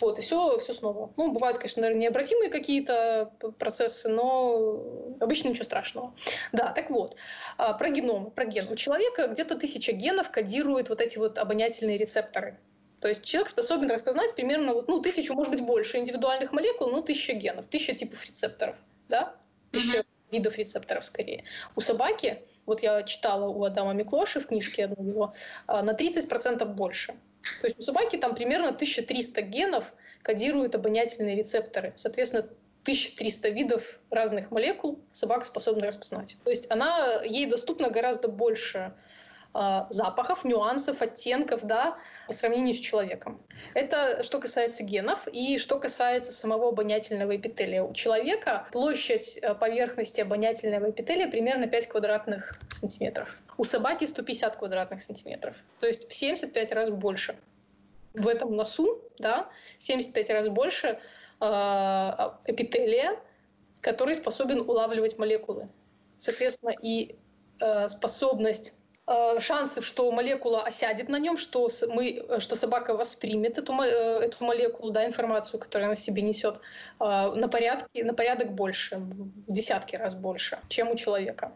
Вот, 0.00 0.18
и 0.18 0.20
все, 0.20 0.58
все 0.58 0.74
снова. 0.74 1.10
Ну, 1.16 1.32
бывают, 1.32 1.56
конечно, 1.56 1.80
наверное, 1.80 2.02
необратимые 2.02 2.50
какие-то 2.50 3.32
процессы, 3.58 4.10
но 4.10 4.84
обычно 5.18 5.48
ничего 5.48 5.64
страшного. 5.64 6.14
Да, 6.52 6.72
так 6.72 6.90
вот, 6.90 7.16
а, 7.56 7.72
про 7.72 7.88
геном, 7.88 8.30
про 8.30 8.44
ген. 8.44 8.66
У 8.70 8.76
человека 8.76 9.28
где-то 9.28 9.56
тысяча 9.56 9.92
генов 9.92 10.30
кодируют 10.30 10.90
вот 10.90 11.00
эти 11.00 11.16
вот 11.16 11.38
обонятельные 11.38 11.96
рецепторы. 11.96 12.60
То 13.00 13.08
есть 13.08 13.24
человек 13.24 13.48
способен 13.48 13.90
распознать 13.90 14.34
примерно 14.34 14.74
вот, 14.74 14.88
ну, 14.88 15.00
тысячу, 15.00 15.32
может 15.32 15.54
быть, 15.54 15.62
больше 15.62 15.96
индивидуальных 15.96 16.52
молекул, 16.52 16.90
но 16.90 17.00
тысяча 17.00 17.32
генов, 17.32 17.66
тысяча 17.68 17.94
типов 17.94 18.22
рецепторов, 18.26 18.76
да? 19.08 19.34
Тысяча 19.70 20.00
mm-hmm 20.00 20.04
видов 20.30 20.56
рецепторов 20.58 21.04
скорее. 21.04 21.44
У 21.76 21.80
собаки, 21.80 22.42
вот 22.66 22.82
я 22.82 23.02
читала 23.02 23.48
у 23.48 23.64
Адама 23.64 23.92
Миклоши 23.92 24.40
в 24.40 24.46
книжке 24.46 24.84
одной 24.84 25.08
его, 25.08 25.34
а, 25.66 25.82
на 25.82 25.92
30% 25.94 26.64
больше. 26.74 27.14
То 27.60 27.66
есть 27.66 27.78
у 27.78 27.82
собаки 27.82 28.16
там 28.16 28.34
примерно 28.34 28.68
1300 28.68 29.42
генов 29.42 29.94
кодируют 30.22 30.74
обонятельные 30.74 31.36
рецепторы. 31.36 31.92
Соответственно, 31.96 32.46
1300 32.82 33.48
видов 33.50 34.00
разных 34.10 34.50
молекул 34.50 35.00
собака 35.12 35.44
способна 35.44 35.86
распознать. 35.86 36.36
То 36.44 36.50
есть 36.50 36.70
она, 36.70 37.22
ей 37.24 37.46
доступно 37.46 37.90
гораздо 37.90 38.28
больше 38.28 38.94
а, 39.52 39.88
запахов, 39.90 40.44
нюансов, 40.44 41.02
оттенков, 41.02 41.64
да, 41.64 41.98
по 42.28 42.32
сравнению 42.32 42.72
с 42.72 42.78
человеком. 42.78 43.42
Это 43.74 44.22
что 44.22 44.38
касается 44.38 44.84
генов 44.84 45.26
и 45.26 45.58
что 45.58 45.80
касается 45.80 46.30
самого 46.30 46.68
обонятельного 46.68 47.36
эпителия. 47.36 47.82
У 47.82 47.92
человека 47.92 48.68
площадь 48.70 49.40
э, 49.42 49.54
поверхности 49.56 50.20
обонятельного 50.20 50.90
эпителия 50.90 51.28
примерно 51.28 51.66
5 51.66 51.88
квадратных 51.88 52.52
сантиметров. 52.70 53.36
У 53.58 53.64
собаки 53.64 54.04
150 54.04 54.56
квадратных 54.56 55.02
сантиметров. 55.02 55.56
То 55.80 55.88
есть 55.88 56.08
в 56.08 56.14
75 56.14 56.70
раз 56.70 56.90
больше. 56.90 57.34
В 58.14 58.28
этом 58.28 58.54
носу, 58.54 59.02
да, 59.18 59.48
75 59.78 60.30
раз 60.30 60.48
больше 60.48 61.00
э, 61.40 61.44
эпителия, 62.46 63.18
который 63.80 64.14
способен 64.14 64.60
улавливать 64.60 65.18
молекулы. 65.18 65.68
Соответственно, 66.18 66.74
и 66.82 67.16
э, 67.58 67.88
способность 67.88 68.76
Э, 69.10 69.40
шансы, 69.40 69.82
что 69.82 70.12
молекула 70.12 70.62
осядет 70.62 71.08
на 71.08 71.18
нем, 71.18 71.36
что, 71.36 71.68
мы, 71.88 72.10
э, 72.10 72.38
что 72.38 72.54
собака 72.54 72.94
воспримет 72.94 73.58
эту, 73.58 73.72
э, 73.82 74.26
эту 74.26 74.44
молекулу, 74.44 74.92
да, 74.92 75.04
информацию, 75.04 75.58
которую 75.58 75.86
она 75.86 75.96
себе 75.96 76.22
несет, 76.22 76.60
на, 77.00 77.48
порядке, 77.48 78.04
на 78.04 78.14
порядок 78.14 78.52
больше, 78.52 78.98
в 78.98 79.52
десятки 79.52 79.96
раз 79.96 80.14
больше, 80.14 80.58
чем 80.68 80.90
у 80.90 80.96
человека. 80.96 81.50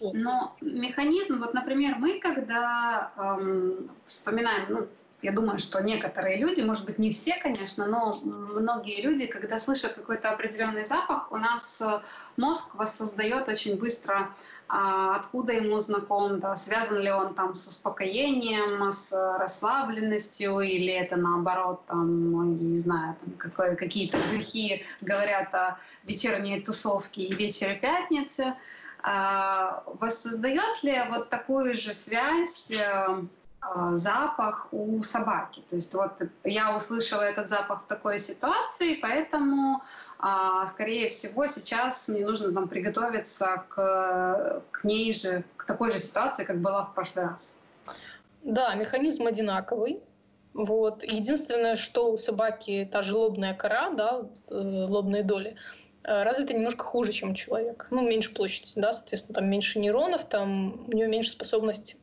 Вот. 0.00 0.14
Но 0.14 0.56
механизм, 0.60 1.38
вот, 1.38 1.54
например, 1.54 1.96
мы 1.98 2.18
когда 2.18 3.12
эм, 3.16 3.90
вспоминаем, 4.04 4.66
ну, 4.68 4.86
я 5.22 5.30
думаю, 5.30 5.58
что 5.58 5.80
некоторые 5.80 6.38
люди, 6.38 6.62
может 6.62 6.84
быть, 6.84 6.98
не 6.98 7.12
все, 7.12 7.34
конечно, 7.40 7.86
но 7.86 8.12
многие 8.24 9.02
люди, 9.02 9.26
когда 9.26 9.60
слышат 9.60 9.92
какой-то 9.92 10.30
определенный 10.30 10.84
запах, 10.84 11.30
у 11.30 11.36
нас 11.36 11.82
мозг 12.36 12.74
воссоздает 12.74 13.48
очень 13.48 13.76
быстро 13.76 14.30
откуда 14.68 15.54
ему 15.54 15.80
знаком, 15.80 16.40
да, 16.40 16.54
связан 16.56 17.00
ли 17.00 17.10
он 17.10 17.34
там 17.34 17.54
с 17.54 17.66
успокоением, 17.66 18.90
с 18.92 19.12
расслабленностью, 19.38 20.60
или 20.60 20.92
это 20.92 21.16
наоборот, 21.16 21.86
там, 21.86 22.30
ну, 22.30 22.42
не 22.44 22.76
знаю, 22.76 23.16
там, 23.20 23.50
какие-то 23.76 24.18
духи 24.30 24.84
говорят 25.00 25.54
о 25.54 25.78
вечерней 26.04 26.60
тусовке 26.60 27.22
и 27.22 27.34
вечере 27.34 27.76
пятницы. 27.76 28.54
А, 29.00 29.84
воссоздает 30.00 30.82
ли 30.82 31.00
вот 31.08 31.30
такую 31.30 31.74
же 31.74 31.94
связь 31.94 32.72
э, 32.72 32.76
а, 32.82 33.24
запах 33.94 34.68
у 34.72 35.02
собаки. 35.02 35.62
То 35.68 35.76
есть 35.76 35.94
вот 35.94 36.12
я 36.44 36.74
услышала 36.74 37.22
этот 37.22 37.48
запах 37.48 37.82
в 37.82 37.86
такой 37.86 38.18
ситуации, 38.18 38.94
поэтому 38.94 39.82
а, 40.18 40.66
скорее 40.66 41.08
всего, 41.08 41.46
сейчас 41.46 42.08
мне 42.08 42.24
нужно 42.26 42.52
там 42.52 42.68
приготовиться 42.68 43.64
к, 43.68 44.62
к 44.70 44.84
ней 44.84 45.12
же, 45.12 45.44
к 45.56 45.64
такой 45.64 45.90
же 45.92 45.98
ситуации, 45.98 46.44
как 46.44 46.60
была 46.60 46.84
в 46.84 46.94
прошлый 46.94 47.26
раз. 47.26 47.56
Да, 48.42 48.74
механизм 48.74 49.26
одинаковый. 49.26 50.02
Вот. 50.54 51.04
Единственное, 51.04 51.76
что 51.76 52.10
у 52.12 52.18
собаки 52.18 52.88
та 52.90 53.02
же 53.02 53.16
лобная 53.16 53.54
кора, 53.54 53.90
да, 53.90 54.22
э, 54.48 54.54
лобные 54.88 55.22
доли, 55.22 55.56
э, 56.02 56.22
развита 56.24 56.54
немножко 56.54 56.84
хуже, 56.84 57.12
чем 57.12 57.30
у 57.30 57.34
человека. 57.34 57.86
Ну, 57.90 58.02
меньше 58.02 58.34
площади, 58.34 58.72
да, 58.74 58.92
соответственно, 58.92 59.34
там 59.36 59.48
меньше 59.48 59.78
нейронов, 59.78 60.24
там 60.24 60.84
у 60.88 60.92
нее 60.92 61.06
меньше 61.06 61.30
способность 61.30 61.96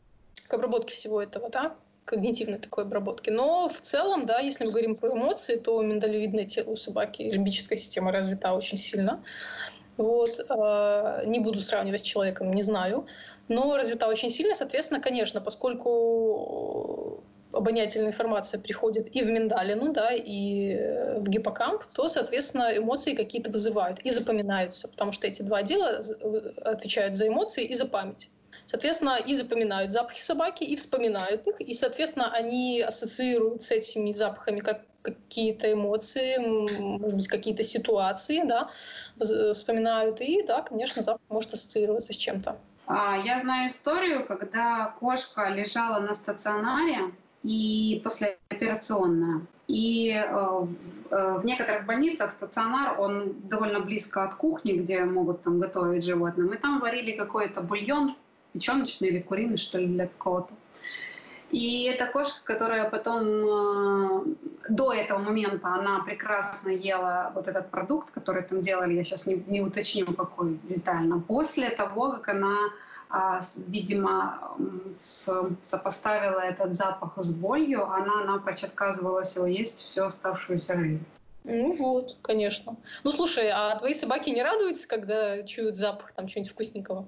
к 0.48 0.54
обработке 0.54 0.96
всего 0.96 1.22
этого, 1.22 1.50
да 1.50 1.75
когнитивной 2.06 2.60
такой 2.60 2.84
обработки. 2.84 3.32
Но 3.32 3.68
в 3.68 3.82
целом, 3.82 4.25
да, 4.25 4.40
если 4.40 4.66
мы 4.66 4.72
говорим 4.72 4.96
про 4.96 5.12
эмоции, 5.12 5.58
то 5.58 5.82
миндалевидное 5.82 6.46
тело 6.46 6.72
у 6.72 6.75
собаки, 6.75 7.24
лимбическая 7.24 7.78
система 7.78 8.12
развита 8.12 8.54
очень 8.54 8.78
сильно. 8.78 9.24
Вот. 9.98 10.30
Э, 10.50 11.24
не 11.25 11.40
буду 11.40 11.60
сравнивать 11.62 12.02
с 12.02 12.04
человеком, 12.04 12.54
не 12.54 12.62
знаю. 12.62 13.08
Но 13.48 13.75
развита 13.75 14.08
очень 14.08 14.30
сильно, 14.30 14.56
соответственно, 14.56 15.02
конечно, 15.02 15.42
поскольку 15.42 17.24
обонятельная 17.52 18.08
информация 18.08 18.60
приходит 18.60 19.16
и 19.16 19.24
в 19.24 19.28
миндалину, 19.28 19.94
да, 19.94 20.12
и 20.12 20.75
в 21.20 21.30
гиппокамп, 21.30 21.84
то, 21.86 22.10
соответственно, 22.10 22.75
эмоции 22.75 23.14
какие-то 23.14 23.50
вызывают 23.50 24.00
и 24.02 24.10
запоминаются, 24.10 24.90
потому 24.90 25.12
что 25.14 25.28
эти 25.28 25.42
два 25.42 25.60
отдела 25.60 26.02
отвечают 26.66 27.16
за 27.16 27.28
эмоции 27.28 27.64
и 27.64 27.74
за 27.74 27.86
память. 27.86 28.30
Соответственно, 28.66 29.18
и 29.18 29.36
запоминают 29.36 29.92
запахи 29.92 30.22
собаки, 30.22 30.64
и 30.64 30.76
вспоминают 30.76 31.46
их, 31.48 31.62
и, 31.62 31.74
соответственно, 31.74 32.32
они 32.32 32.82
ассоциируют 32.82 33.64
с 33.64 33.72
этими 33.72 34.12
запахами 34.14 34.60
как 34.60 34.82
какие-то 35.02 35.72
эмоции, 35.72 36.38
может 36.38 37.16
быть, 37.16 37.28
какие-то 37.28 37.64
ситуации, 37.64 38.42
да, 38.44 38.72
вспоминают, 39.54 40.20
и, 40.20 40.42
да, 40.42 40.64
конечно, 40.64 41.04
запах 41.04 41.22
может 41.30 41.54
ассоциироваться 41.54 42.12
с 42.12 42.18
чем-то. 42.18 42.58
А, 42.88 43.18
я 43.18 43.38
знаю 43.38 43.70
историю, 43.70 44.26
когда 44.26 44.96
кошка 45.00 45.50
лежала 45.50 46.00
на 46.00 46.14
стационаре 46.14 47.12
и 47.44 48.02
послеоперационная. 48.04 49.42
И 49.68 50.12
э, 50.12 50.68
э, 51.10 51.38
в 51.40 51.46
некоторых 51.46 51.88
больницах 51.88 52.32
стационар, 52.32 53.00
он 53.00 53.34
довольно 53.50 53.80
близко 53.80 54.24
от 54.24 54.36
кухни, 54.36 54.74
где 54.74 55.04
могут 55.04 55.42
там 55.42 55.60
готовить 55.60 56.06
животным. 56.06 56.54
И 56.54 56.58
там 56.58 56.80
варили 56.80 57.12
какой-то 57.14 57.62
бульон 57.62 58.16
печеночный 58.56 59.10
или 59.10 59.20
куриный, 59.20 59.58
что 59.58 59.78
ли, 59.78 59.88
для 59.88 60.08
какого-то. 60.08 60.54
И 61.52 61.84
эта 61.84 62.08
кошка, 62.08 62.42
которая 62.44 62.90
потом 62.90 63.24
э, 63.24 64.26
до 64.70 64.92
этого 64.92 65.20
момента, 65.20 65.68
она 65.68 66.00
прекрасно 66.00 66.70
ела 66.70 67.32
вот 67.36 67.48
этот 67.48 67.70
продукт, 67.70 68.12
который 68.12 68.42
там 68.42 68.62
делали, 68.62 68.96
я 68.96 69.04
сейчас 69.04 69.28
не, 69.28 69.36
не 69.48 69.62
уточню 69.62 70.12
какой 70.14 70.60
детально. 70.64 71.20
После 71.20 71.70
того, 71.70 72.12
как 72.14 72.30
она, 72.30 72.58
э, 73.12 73.40
видимо, 73.68 74.40
сопоставила 75.64 76.40
этот 76.40 76.76
запах 76.76 77.14
с 77.18 77.36
болью, 77.36 77.86
она 77.90 78.24
напрочь 78.24 78.64
отказывалась 78.64 79.36
его 79.36 79.46
есть 79.46 79.86
всю 79.86 80.04
оставшуюся 80.04 80.76
жизнь. 80.76 81.06
Ну 81.44 81.72
вот, 81.74 82.18
конечно. 82.24 82.76
Ну 83.04 83.12
слушай, 83.12 83.50
а 83.54 83.78
твои 83.78 83.94
собаки 83.94 84.32
не 84.32 84.42
радуются, 84.42 84.88
когда 84.88 85.44
чуют 85.44 85.76
запах 85.76 86.12
там 86.14 86.28
чего-нибудь 86.28 86.54
вкусненького? 86.54 87.08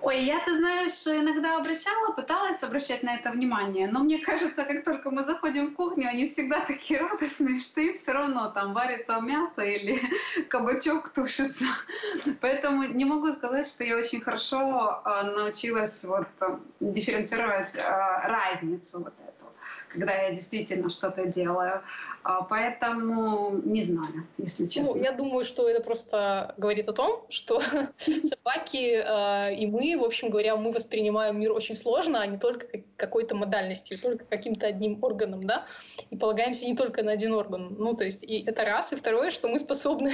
Ой, 0.00 0.24
я, 0.24 0.38
ты 0.44 0.56
знаешь, 0.56 1.06
иногда 1.06 1.56
обращала, 1.56 2.12
пыталась 2.12 2.62
обращать 2.62 3.02
на 3.02 3.16
это 3.16 3.30
внимание, 3.30 3.88
но 3.88 4.00
мне 4.00 4.18
кажется, 4.18 4.64
как 4.64 4.84
только 4.84 5.10
мы 5.10 5.24
заходим 5.24 5.70
в 5.70 5.74
кухню, 5.74 6.08
они 6.08 6.26
всегда 6.26 6.60
такие 6.66 7.00
радостные, 7.00 7.60
что 7.60 7.80
им 7.80 7.94
все 7.94 8.12
равно 8.12 8.50
там 8.50 8.74
варится 8.74 9.18
мясо 9.20 9.62
или 9.62 10.00
кабачок 10.48 11.12
тушится. 11.12 11.64
Поэтому 12.40 12.84
не 12.84 13.04
могу 13.04 13.32
сказать, 13.32 13.66
что 13.66 13.82
я 13.82 13.96
очень 13.96 14.20
хорошо 14.20 15.00
а, 15.04 15.24
научилась 15.24 16.04
вот 16.04 16.28
дифференцировать 16.78 17.76
а, 17.76 18.28
разницу 18.28 19.00
вот 19.00 19.14
эту. 19.26 19.37
Когда 19.88 20.12
я 20.12 20.30
действительно 20.30 20.90
что-то 20.90 21.26
делаю. 21.26 21.82
А, 22.22 22.42
поэтому 22.42 23.60
не 23.64 23.82
знаю, 23.82 24.26
если 24.38 24.64
ну, 24.64 24.68
честно. 24.68 24.94
Ну, 24.94 25.02
я 25.02 25.12
думаю, 25.12 25.44
что 25.44 25.68
это 25.68 25.82
просто 25.82 26.54
говорит 26.56 26.88
о 26.88 26.92
том, 26.92 27.24
что 27.28 27.60
собаки 27.98 29.02
э, 29.04 29.54
и 29.54 29.66
мы, 29.66 29.96
в 29.98 30.04
общем 30.04 30.30
говоря, 30.30 30.56
мы 30.56 30.72
воспринимаем 30.72 31.38
мир 31.38 31.52
очень 31.52 31.76
сложно, 31.76 32.20
а 32.20 32.26
не 32.26 32.38
только 32.38 32.66
какой-то 32.98 33.34
модальностью, 33.34 33.98
только 33.98 34.24
каким-то 34.24 34.66
одним 34.66 35.02
органом, 35.02 35.46
да, 35.46 35.66
и 36.10 36.16
полагаемся 36.16 36.66
не 36.66 36.76
только 36.76 37.02
на 37.02 37.12
один 37.12 37.32
орган. 37.32 37.74
Ну, 37.78 37.94
то 37.94 38.04
есть, 38.04 38.24
и 38.24 38.44
это 38.44 38.64
раз. 38.64 38.92
И 38.92 38.96
второе, 38.96 39.30
что 39.30 39.48
мы 39.48 39.58
способны 39.58 40.12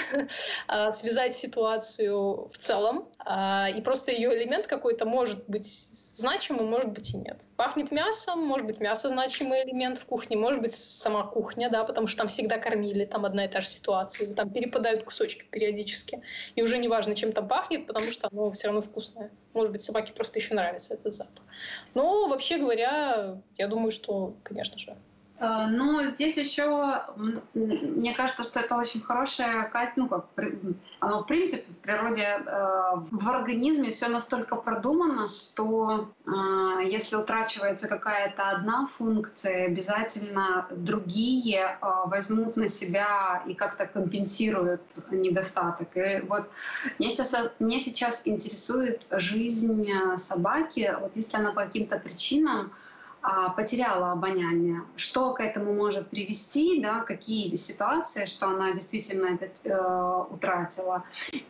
э, 0.69 0.93
связать 0.93 1.35
ситуацию 1.35 2.49
в 2.49 2.59
целом, 2.59 3.09
э, 3.25 3.76
и 3.76 3.81
просто 3.81 4.12
ее 4.12 4.37
элемент 4.37 4.67
какой-то 4.67 5.07
может 5.07 5.49
быть 5.49 5.67
значимым, 5.67 6.67
может 6.67 6.93
быть 6.93 7.14
и 7.14 7.17
нет. 7.17 7.43
Пахнет 7.57 7.91
мясом, 7.91 8.41
может 8.41 8.67
быть 8.67 8.81
мясо 8.81 9.09
значимый 9.09 9.64
элемент 9.64 9.99
в 9.99 10.05
кухне, 10.05 10.37
может 10.37 10.61
быть 10.61 10.75
сама 10.75 11.25
кухня, 11.25 11.71
да, 11.71 11.85
потому 11.85 12.07
что 12.07 12.19
там 12.19 12.29
всегда 12.29 12.59
кормили, 12.59 13.07
там 13.07 13.25
одна 13.25 13.47
и 13.47 13.49
та 13.49 13.62
же 13.62 13.69
ситуация, 13.69 14.35
там 14.35 14.50
перепадают 14.50 15.05
кусочки 15.05 15.45
периодически. 15.50 16.23
И 16.55 16.62
уже 16.62 16.79
не 16.79 16.88
важно, 16.88 17.17
чем 17.17 17.33
там 17.33 17.49
пахнет, 17.49 17.87
потому 17.87 18.11
что 18.11 18.29
оно 18.31 18.53
все 18.53 18.67
равно 18.67 18.83
вкусное. 18.83 19.31
Может 19.54 19.73
быть, 19.73 19.82
собаке 19.82 20.12
просто 20.12 20.38
еще 20.38 20.54
нравится 20.54 20.94
этот 20.94 21.14
запах. 21.14 21.44
Но 21.94 22.28
вообще 22.28 22.58
говоря, 22.58 23.40
я 23.56 23.68
думаю, 23.68 23.92
что, 23.92 24.37
конечно 24.42 24.78
же, 24.78 24.96
но 25.69 26.07
здесь 26.07 26.37
еще, 26.37 27.03
мне 27.55 28.15
кажется, 28.15 28.45
что 28.45 28.61
это 28.61 28.77
очень 28.77 29.01
хорошее, 29.01 29.71
ну 29.97 30.09
как, 30.09 30.27
оно 31.01 31.23
в 31.23 31.27
принципе 31.27 31.65
в 31.71 31.77
природе, 31.77 32.23
э, 32.23 32.93
в 33.11 33.29
организме 33.29 33.93
все 33.93 34.09
настолько 34.09 34.57
продумано, 34.57 35.29
что 35.29 36.09
э, 36.27 36.31
если 36.85 37.17
утрачивается 37.17 37.89
какая-то 37.89 38.49
одна 38.51 38.89
функция, 38.99 39.67
обязательно 39.67 40.67
другие 40.71 41.79
возьмут 42.07 42.57
на 42.57 42.69
себя 42.69 43.43
и 43.47 43.55
как-то 43.55 43.87
компенсируют 43.87 44.83
недостаток. 45.11 45.89
И 45.97 46.21
вот 46.27 46.51
меня 46.99 47.11
сейчас, 47.11 47.35
меня 47.59 47.81
сейчас 47.81 48.23
интересует 48.25 49.07
жизнь 49.11 49.89
собаки, 50.17 50.97
вот 51.01 51.13
если 51.15 51.37
она 51.37 51.53
по 51.53 51.65
каким-то 51.65 51.99
причинам 51.99 52.73
потеряла 53.57 54.12
обоняние. 54.12 54.83
Что 54.97 55.33
к 55.33 55.40
этому 55.40 55.73
может 55.75 56.09
привести, 56.11 56.81
да, 56.81 57.00
какие 57.00 57.54
ситуации, 57.57 58.25
что 58.25 58.49
она 58.49 58.73
действительно 58.73 59.38
это 59.40 59.49
э, 59.64 60.35
утратила, 60.35 61.04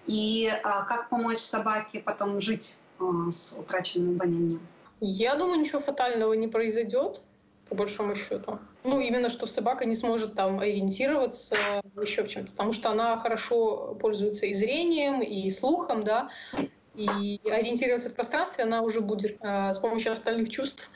и 0.07 0.51
э, 0.53 0.63
как 0.63 1.09
помочь 1.09 1.41
собаке 1.41 2.01
потом 2.01 2.41
жить 2.41 2.79
э, 3.01 3.05
с 3.31 3.59
утраченным 3.59 4.17
обонянием. 4.17 4.61
Я 5.01 5.35
думаю, 5.35 5.61
ничего 5.61 5.81
фатального 5.81 6.33
не 6.35 6.49
произойдет, 6.49 7.21
по 7.69 7.75
большому 7.75 8.15
счету. 8.15 8.59
Ну, 8.85 9.01
именно 9.01 9.31
что 9.31 9.47
собака 9.47 9.85
не 9.85 9.95
сможет 9.95 10.35
там 10.35 10.61
ориентироваться 10.61 11.57
еще 12.01 12.23
в 12.23 12.29
чем-то, 12.29 12.53
потому 12.53 12.73
что 12.73 12.91
она 12.91 13.19
хорошо 13.19 13.97
пользуется 14.01 14.47
и 14.47 14.53
зрением, 14.53 15.23
и 15.23 15.51
слухом, 15.51 16.05
да, 16.05 16.31
и 16.95 17.41
ориентироваться 17.51 18.11
в 18.11 18.15
пространстве 18.15 18.65
она 18.65 18.83
уже 18.83 19.01
будет 19.01 19.39
э, 19.41 19.73
с 19.73 19.79
помощью 19.79 20.13
остальных 20.13 20.51
чувств. 20.51 20.91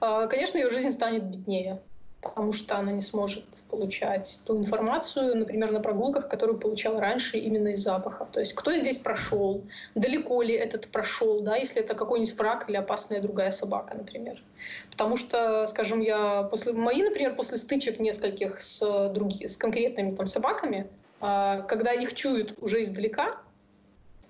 А, 0.00 0.26
конечно, 0.26 0.58
ее 0.58 0.70
жизнь 0.70 0.92
станет 0.92 1.24
беднее, 1.24 1.80
потому 2.20 2.52
что 2.52 2.78
она 2.78 2.92
не 2.92 3.00
сможет 3.00 3.44
получать 3.68 4.40
ту 4.44 4.56
информацию, 4.58 5.36
например, 5.36 5.70
на 5.72 5.80
прогулках, 5.80 6.28
которую 6.28 6.58
получала 6.58 7.00
раньше 7.00 7.38
именно 7.38 7.68
из 7.68 7.80
запахов. 7.80 8.28
То 8.32 8.40
есть 8.40 8.54
кто 8.54 8.76
здесь 8.76 8.98
прошел, 8.98 9.64
далеко 9.94 10.42
ли 10.42 10.54
этот 10.54 10.88
прошел, 10.88 11.40
да, 11.40 11.56
если 11.56 11.82
это 11.82 11.94
какой-нибудь 11.94 12.36
враг 12.36 12.68
или 12.68 12.76
опасная 12.76 13.20
другая 13.20 13.50
собака, 13.50 13.96
например. 13.96 14.42
Потому 14.90 15.16
что, 15.16 15.66
скажем, 15.68 16.00
я 16.00 16.44
после 16.44 16.72
мои, 16.72 17.02
например, 17.02 17.34
после 17.34 17.56
стычек 17.56 17.98
нескольких 17.98 18.60
с, 18.60 19.08
други, 19.10 19.46
с 19.46 19.56
конкретными 19.56 20.14
там 20.14 20.26
собаками, 20.26 20.86
а, 21.20 21.62
когда 21.62 21.92
их 21.92 22.14
чуют 22.14 22.54
уже 22.60 22.82
издалека, 22.82 23.40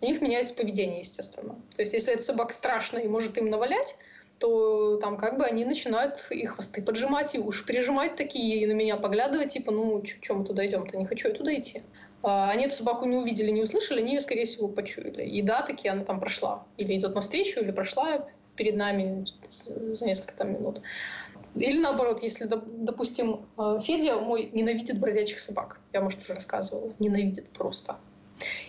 у 0.01 0.07
них 0.07 0.21
меняется 0.21 0.55
поведение, 0.55 1.01
естественно. 1.01 1.57
То 1.77 1.83
есть 1.83 1.93
если 1.93 2.15
эта 2.15 2.23
собака 2.23 2.53
страшная 2.53 3.03
и 3.03 3.09
может 3.09 3.37
им 3.37 3.49
навалять, 3.49 3.97
то 4.39 4.97
там 4.99 5.17
как 5.17 5.39
бы 5.39 5.45
они 5.45 5.65
начинают 5.65 6.19
их 6.31 6.55
хвосты 6.55 6.83
поджимать 6.83 7.35
и 7.35 7.39
уши 7.39 7.65
прижимать 7.67 8.17
такие, 8.17 8.63
и 8.63 8.67
на 8.67 8.73
меня 8.73 8.97
поглядывать, 8.97 9.53
типа, 9.53 9.73
ну, 9.73 10.03
что 10.05 10.35
мы 10.35 10.45
туда 10.45 10.67
идем-то, 10.67 10.97
не 10.97 11.07
хочу 11.07 11.29
я 11.29 11.35
туда 11.35 11.55
идти. 11.55 11.83
А 12.23 12.51
они 12.51 12.65
эту 12.65 12.77
собаку 12.77 13.07
не 13.07 13.17
увидели, 13.17 13.51
не 13.51 13.63
услышали, 13.63 14.01
они 14.01 14.15
ее, 14.15 14.21
скорее 14.21 14.45
всего, 14.45 14.69
почуяли. 14.69 15.25
И 15.25 15.43
да, 15.43 15.63
таки 15.63 15.89
она 15.89 16.05
там 16.05 16.21
прошла. 16.21 16.67
Или 16.77 16.97
идет 16.97 17.15
навстречу, 17.15 17.61
или 17.61 17.71
прошла 17.71 18.27
перед 18.57 18.77
нами 18.77 19.25
за 19.49 20.05
несколько 20.05 20.33
там 20.35 20.53
минут. 20.53 20.83
Или 21.55 21.79
наоборот, 21.79 22.23
если, 22.23 22.45
допустим, 22.47 23.47
э, 23.57 23.81
Федя 23.83 24.17
мой 24.17 24.51
ненавидит 24.53 24.99
бродячих 24.99 25.39
собак. 25.39 25.81
Я, 25.93 26.01
может, 26.01 26.21
уже 26.21 26.35
рассказывала. 26.35 26.93
Ненавидит 26.99 27.49
просто. 27.51 27.97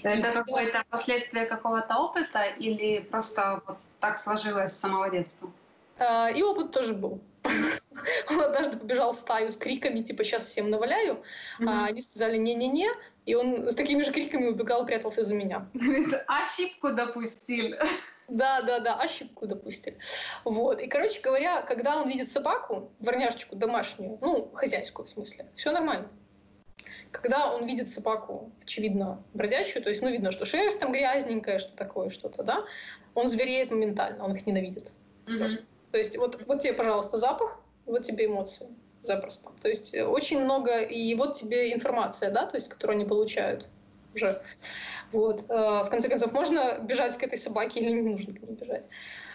Это 0.03 0.21
когда... 0.21 0.43
какое-то 0.43 0.83
последствие 0.89 1.45
какого-то 1.45 1.97
опыта 1.97 2.43
или 2.57 2.99
просто 2.99 3.61
вот 3.67 3.77
так 3.99 4.17
сложилось 4.17 4.71
с 4.71 4.79
самого 4.79 5.09
детства? 5.09 5.51
А, 5.99 6.29
и 6.29 6.41
опыт 6.41 6.71
тоже 6.71 6.93
был. 6.93 7.21
Он 8.29 8.41
однажды 8.41 8.77
побежал 8.77 9.11
в 9.11 9.15
стаю 9.15 9.51
с 9.51 9.57
криками, 9.57 10.01
типа, 10.01 10.23
сейчас 10.23 10.45
всем 10.45 10.69
наваляю. 10.69 11.23
А 11.65 11.85
они 11.85 12.01
сказали, 12.01 12.37
не-не-не. 12.37 12.89
И 13.25 13.35
он 13.35 13.69
с 13.69 13.75
такими 13.75 14.01
же 14.01 14.11
криками 14.11 14.47
убегал, 14.47 14.85
прятался 14.85 15.23
за 15.23 15.35
меня. 15.35 15.69
Ошибку 16.27 16.93
допустили. 16.93 17.79
Да, 18.27 18.61
да, 18.61 18.79
да, 18.79 18.95
ошибку 18.95 19.47
допустили. 19.47 19.97
Вот. 20.45 20.81
И, 20.81 20.87
короче 20.87 21.19
говоря, 21.21 21.61
когда 21.61 21.97
он 21.97 22.07
видит 22.07 22.31
собаку, 22.31 22.91
дворняжечку 22.99 23.55
домашнюю, 23.55 24.19
ну, 24.21 24.51
хозяйскую 24.53 25.05
в 25.05 25.09
смысле, 25.09 25.47
все 25.55 25.71
нормально. 25.71 26.07
Когда 27.11 27.51
он 27.53 27.65
видит 27.65 27.89
собаку, 27.89 28.51
очевидно, 28.61 29.23
бродячую, 29.33 29.83
то 29.83 29.89
есть, 29.89 30.01
ну, 30.01 30.09
видно, 30.09 30.31
что 30.31 30.45
шерсть 30.45 30.79
там 30.79 30.91
грязненькая, 30.91 31.57
что 31.57 31.75
такое, 31.75 32.09
что-то, 32.09 32.43
да, 32.43 32.65
он 33.15 33.27
звереет 33.27 33.71
моментально, 33.71 34.23
он 34.23 34.35
их 34.35 34.45
ненавидит. 34.45 34.91
Mm-hmm. 35.25 35.65
То 35.91 35.97
есть 35.97 36.17
вот, 36.17 36.41
вот 36.47 36.61
тебе, 36.61 36.73
пожалуйста, 36.73 37.17
запах, 37.17 37.59
вот 37.85 38.03
тебе 38.03 38.27
эмоции 38.27 38.67
запросто. 39.01 39.51
То 39.61 39.69
есть 39.69 39.93
э, 39.93 40.05
очень 40.05 40.43
много, 40.43 40.79
и 40.79 41.15
вот 41.15 41.35
тебе 41.35 41.73
информация, 41.73 42.31
да, 42.31 42.45
то 42.45 42.57
есть, 42.57 42.69
которую 42.69 42.97
они 42.97 43.05
получают 43.05 43.69
уже. 44.13 44.41
Вот. 45.11 45.45
Э, 45.49 45.83
в 45.83 45.89
конце 45.89 46.09
концов, 46.09 46.31
можно 46.33 46.79
бежать 46.79 47.17
к 47.17 47.23
этой 47.23 47.37
собаке 47.37 47.79
или 47.79 47.91
не 47.91 48.09
нужно 48.09 48.33
к 48.33 48.41
ней 48.41 48.55
бежать? 48.55 48.87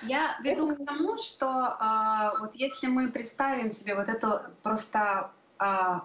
Я 0.03 0.37
веду 0.43 0.71
Это... 0.71 0.83
к 0.83 0.87
тому, 0.87 1.17
что 1.19 1.47
а, 1.49 2.33
вот 2.41 2.55
если 2.55 2.87
мы 2.87 3.11
представим 3.11 3.73
себе 3.73 3.95
вот 3.95 4.09
эту 4.09 4.41
просто 4.63 5.31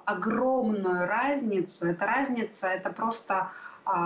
огромную 0.05 1.07
разницу, 1.07 1.87
эта 1.87 2.05
разница, 2.05 2.67
это 2.67 2.89
просто 2.91 3.51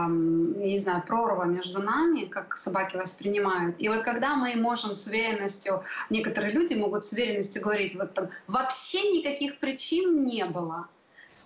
не 0.10 0.80
знаю, 0.80 1.04
прорва 1.06 1.44
между 1.44 1.82
нами, 1.82 2.26
как 2.26 2.58
собаки 2.58 2.96
воспринимают. 2.96 3.76
И 3.80 3.90
вот 3.90 4.04
когда 4.04 4.36
мы 4.36 4.56
можем 4.56 4.96
с 4.96 5.08
уверенностью, 5.08 5.84
некоторые 6.10 6.54
люди 6.54 6.74
могут 6.74 7.06
с 7.06 7.12
уверенностью 7.12 7.62
говорить, 7.62 7.96
вот 7.96 8.14
там 8.14 8.30
вообще 8.48 9.12
никаких 9.12 9.60
причин 9.60 10.26
не 10.26 10.46
было. 10.46 10.88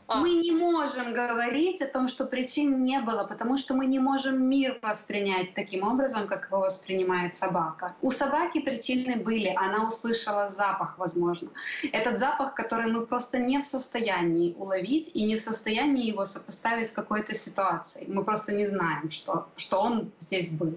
А. 0.07 0.21
Мы 0.21 0.35
не 0.35 0.51
можем 0.53 1.13
говорить 1.13 1.81
о 1.81 1.87
том, 1.87 2.07
что 2.07 2.25
причин 2.25 2.85
не 2.85 3.01
было, 3.01 3.25
потому 3.25 3.57
что 3.57 3.73
мы 3.73 3.85
не 3.87 3.99
можем 3.99 4.41
мир 4.49 4.79
воспринять 4.81 5.53
таким 5.53 5.83
образом, 5.83 6.27
как 6.27 6.47
его 6.47 6.61
воспринимает 6.61 7.35
собака. 7.35 7.93
У 8.01 8.11
собаки 8.11 8.61
причины 8.61 9.17
были, 9.17 9.53
она 9.57 9.85
услышала 9.85 10.47
запах, 10.47 10.97
возможно. 10.97 11.49
Этот 11.91 12.19
запах, 12.19 12.53
который 12.53 12.89
мы 12.89 13.05
просто 13.05 13.37
не 13.37 13.61
в 13.61 13.65
состоянии 13.65 14.53
уловить 14.53 15.11
и 15.13 15.25
не 15.25 15.35
в 15.35 15.41
состоянии 15.41 16.07
его 16.07 16.23
сопоставить 16.23 16.87
с 16.87 16.93
какой-то 16.93 17.33
ситуацией. 17.33 18.09
Мы 18.09 18.23
просто 18.23 18.53
не 18.55 18.65
знаем, 18.65 19.11
что, 19.11 19.49
что 19.57 19.81
он 19.81 20.11
здесь 20.19 20.51
был. 20.51 20.73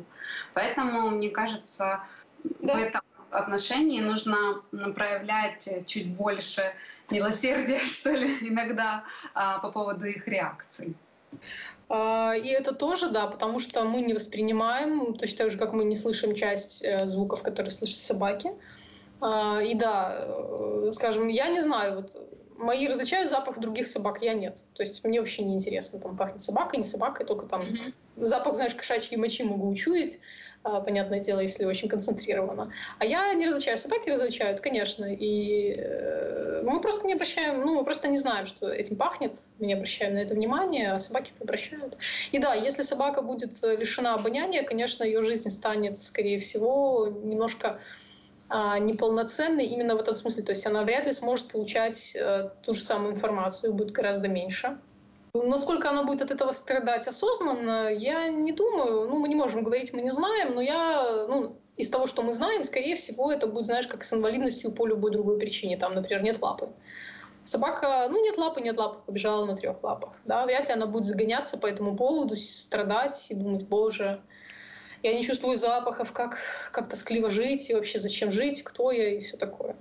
Поэтому, 0.55 1.11
мне 1.11 1.31
кажется, 1.31 2.01
да. 2.61 2.75
в 2.75 2.79
этом 2.79 3.01
отношении 3.31 4.01
нужно 4.01 4.63
проявлять 4.95 5.69
чуть 5.87 6.09
больше 6.15 6.63
милосердия, 7.11 7.79
что 7.87 8.11
ли, 8.11 8.39
иногда 8.41 9.05
а, 9.35 9.59
по 9.59 9.71
поводу 9.71 10.07
их 10.07 10.27
реакций. 10.27 10.95
А, 11.89 12.35
и 12.35 12.49
это 12.49 12.75
тоже, 12.75 13.09
да, 13.11 13.27
потому 13.27 13.59
что 13.59 13.85
мы 13.85 14.03
не 14.03 14.15
воспринимаем, 14.15 15.15
точно 15.15 15.39
так 15.39 15.51
же, 15.51 15.59
как 15.59 15.73
мы 15.73 15.85
не 15.85 15.97
слышим 15.97 16.35
часть 16.35 16.85
э, 16.85 17.09
звуков, 17.09 17.43
которые 17.43 17.71
слышат 17.71 17.99
собаки. 17.99 18.51
А, 19.21 19.61
и 19.61 19.75
да, 19.75 20.17
э, 20.21 20.91
скажем, 20.93 21.29
я 21.29 21.49
не 21.49 21.61
знаю, 21.61 21.97
вот 21.97 22.17
мои 22.59 22.87
различают 22.87 23.31
запах 23.31 23.59
других 23.59 23.87
собак, 23.87 24.23
я 24.23 24.35
нет. 24.35 24.65
То 24.75 24.83
есть 24.83 25.03
мне 25.05 25.21
вообще 25.21 25.43
не 25.43 25.55
интересно, 25.55 25.99
там 25.99 26.17
пахнет 26.17 26.43
собакой, 26.43 26.79
не 26.79 26.85
собакой, 26.85 27.27
только 27.27 27.47
там 27.47 27.63
mm-hmm. 27.63 27.93
запах, 28.17 28.55
знаешь, 28.55 28.75
кошачьей 28.75 29.19
мочи 29.19 29.43
могу 29.43 29.69
учуять. 29.69 30.19
А, 30.63 30.81
понятное 30.81 31.21
дело, 31.21 31.41
если 31.41 31.65
очень 31.65 31.89
концентрированно. 31.89 32.71
А 32.99 33.07
я 33.07 33.33
не 33.33 33.47
различаю. 33.47 33.79
Собаки 33.79 34.11
различают, 34.11 34.61
конечно. 34.61 35.07
И 35.07 35.75
э, 35.79 36.63
мы 36.65 36.83
просто 36.83 37.07
не 37.07 37.15
обращаем, 37.15 37.61
ну, 37.63 37.77
мы 37.77 37.85
просто 37.85 38.09
не 38.09 38.19
знаем, 38.19 38.45
что 38.45 38.69
этим 38.69 38.97
пахнет. 38.97 39.37
Мы 39.59 39.67
не 39.67 39.73
обращаем 39.73 40.15
на 40.15 40.19
это 40.19 40.35
внимание, 40.35 40.93
а 40.93 40.99
собаки 40.99 41.33
это 41.35 41.45
обращают. 41.45 41.97
И 42.31 42.39
да, 42.39 42.53
если 42.53 42.83
собака 42.83 43.23
будет 43.23 43.63
лишена 43.63 44.15
обоняния, 44.15 44.63
конечно, 44.63 45.03
ее 45.03 45.23
жизнь 45.23 45.49
станет, 45.49 46.03
скорее 46.03 46.39
всего, 46.39 47.09
немножко 47.09 47.81
а, 48.51 48.79
неполноценной 48.79 49.65
именно 49.65 49.97
в 49.97 50.01
этом 50.01 50.15
смысле. 50.15 50.43
То 50.43 50.53
есть 50.53 50.67
она 50.67 50.83
вряд 50.83 51.07
ли 51.07 51.15
сможет 51.15 51.49
получать 51.49 52.15
э, 52.15 52.51
ту 52.63 52.75
же 52.75 52.83
самую 52.83 53.13
информацию, 53.13 53.73
будет 53.73 53.93
гораздо 53.93 54.29
меньше. 54.29 54.77
Насколько 55.33 55.91
она 55.91 56.03
будет 56.03 56.23
от 56.23 56.31
этого 56.31 56.53
страдать 56.53 57.07
осознанно, 57.07 57.93
я 57.93 58.29
не 58.29 58.53
думаю. 58.53 59.09
Ну, 59.09 59.19
мы 59.19 59.29
не 59.29 59.35
можем 59.35 59.63
говорить, 59.63 59.93
мы 59.93 60.03
не 60.03 60.11
знаем, 60.11 60.55
но 60.55 60.61
я, 60.61 61.27
ну, 61.29 61.57
из 61.77 61.89
того, 61.89 62.07
что 62.07 62.23
мы 62.23 62.33
знаем, 62.33 62.65
скорее 62.65 62.97
всего, 62.97 63.33
это 63.33 63.47
будет, 63.47 63.67
знаешь, 63.67 63.87
как 63.87 64.05
с 64.05 64.13
инвалидностью 64.13 64.73
по 64.73 64.87
любой 64.87 65.13
другой 65.13 65.39
причине. 65.39 65.77
Там, 65.77 65.95
например, 65.95 66.23
нет 66.23 66.41
лапы. 66.43 66.69
Собака, 67.45 68.09
ну, 68.11 68.23
нет 68.23 68.37
лапы, 68.37 68.61
нет 68.61 68.77
лапы, 68.77 69.01
побежала 69.07 69.47
на 69.47 69.57
трех 69.57 69.83
лапах. 69.83 70.15
Да? 70.25 70.45
Вряд 70.45 70.69
ли 70.69 70.75
она 70.75 70.87
будет 70.87 71.05
загоняться 71.05 71.59
по 71.59 71.67
этому 71.67 71.97
поводу, 71.97 72.37
страдать 72.37 73.31
и 73.31 73.35
думать, 73.35 73.67
боже, 73.67 74.21
я 75.03 75.15
не 75.15 75.23
чувствую 75.23 75.57
запахов, 75.57 76.13
как, 76.13 76.39
как 76.73 76.89
тоскливо 76.89 77.31
жить, 77.31 77.71
и 77.71 77.75
вообще 77.75 77.99
зачем 77.99 78.31
жить, 78.31 78.63
кто 78.63 78.91
я 78.91 79.09
и 79.09 79.21
все 79.21 79.37
такое. 79.37 79.77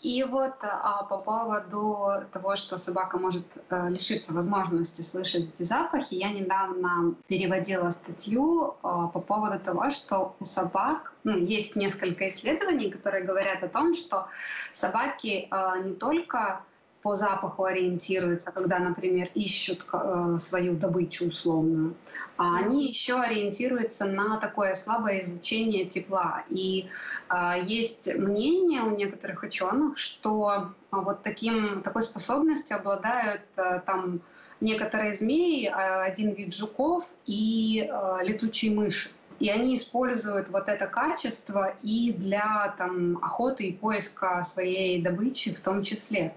И 0.00 0.24
вот 0.24 0.54
а, 0.62 1.04
по 1.04 1.18
поводу 1.18 2.24
того, 2.32 2.56
что 2.56 2.78
собака 2.78 3.18
может 3.18 3.44
а, 3.68 3.90
лишиться 3.90 4.32
возможности 4.32 5.02
слышать 5.02 5.50
эти 5.54 5.62
запахи, 5.62 6.14
я 6.14 6.32
недавно 6.32 7.14
переводила 7.26 7.90
статью 7.90 8.76
а, 8.82 9.08
по 9.08 9.20
поводу 9.20 9.62
того, 9.62 9.90
что 9.90 10.34
у 10.40 10.44
собак 10.46 11.12
ну, 11.22 11.36
есть 11.36 11.76
несколько 11.76 12.28
исследований, 12.28 12.90
которые 12.90 13.24
говорят 13.24 13.62
о 13.62 13.68
том, 13.68 13.94
что 13.94 14.28
собаки 14.72 15.48
а, 15.50 15.78
не 15.78 15.92
только 15.92 16.62
по 17.02 17.14
запаху 17.14 17.64
ориентируются, 17.64 18.50
когда, 18.52 18.78
например, 18.78 19.30
ищут 19.34 19.84
э, 19.92 20.36
свою 20.38 20.76
добычу 20.76 21.28
условную, 21.28 21.94
а 22.36 22.56
они 22.56 22.86
еще 22.88 23.20
ориентируются 23.20 24.06
на 24.06 24.38
такое 24.38 24.74
слабое 24.74 25.20
излучение 25.20 25.86
тепла. 25.86 26.44
И 26.48 26.88
а, 27.28 27.58
есть 27.58 28.14
мнение 28.14 28.82
у 28.82 28.90
некоторых 28.96 29.42
ученых, 29.42 29.98
что 29.98 30.72
а, 30.90 31.00
вот 31.00 31.22
таким, 31.22 31.82
такой 31.82 32.02
способностью 32.02 32.76
обладают 32.76 33.42
а, 33.56 33.80
там 33.80 34.20
некоторые 34.60 35.14
змеи, 35.14 35.66
один 35.66 36.32
вид 36.32 36.54
жуков 36.54 37.06
и 37.24 37.90
летучие 38.22 38.74
мыши. 38.74 39.10
И 39.40 39.48
они 39.48 39.74
используют 39.74 40.48
вот 40.50 40.68
это 40.68 40.86
качество 40.86 41.74
и 41.82 42.12
для 42.12 42.74
там, 42.76 43.16
охоты 43.22 43.64
и 43.64 43.72
поиска 43.72 44.44
своей 44.44 45.00
добычи 45.00 45.54
в 45.54 45.60
том 45.60 45.82
числе 45.82 46.34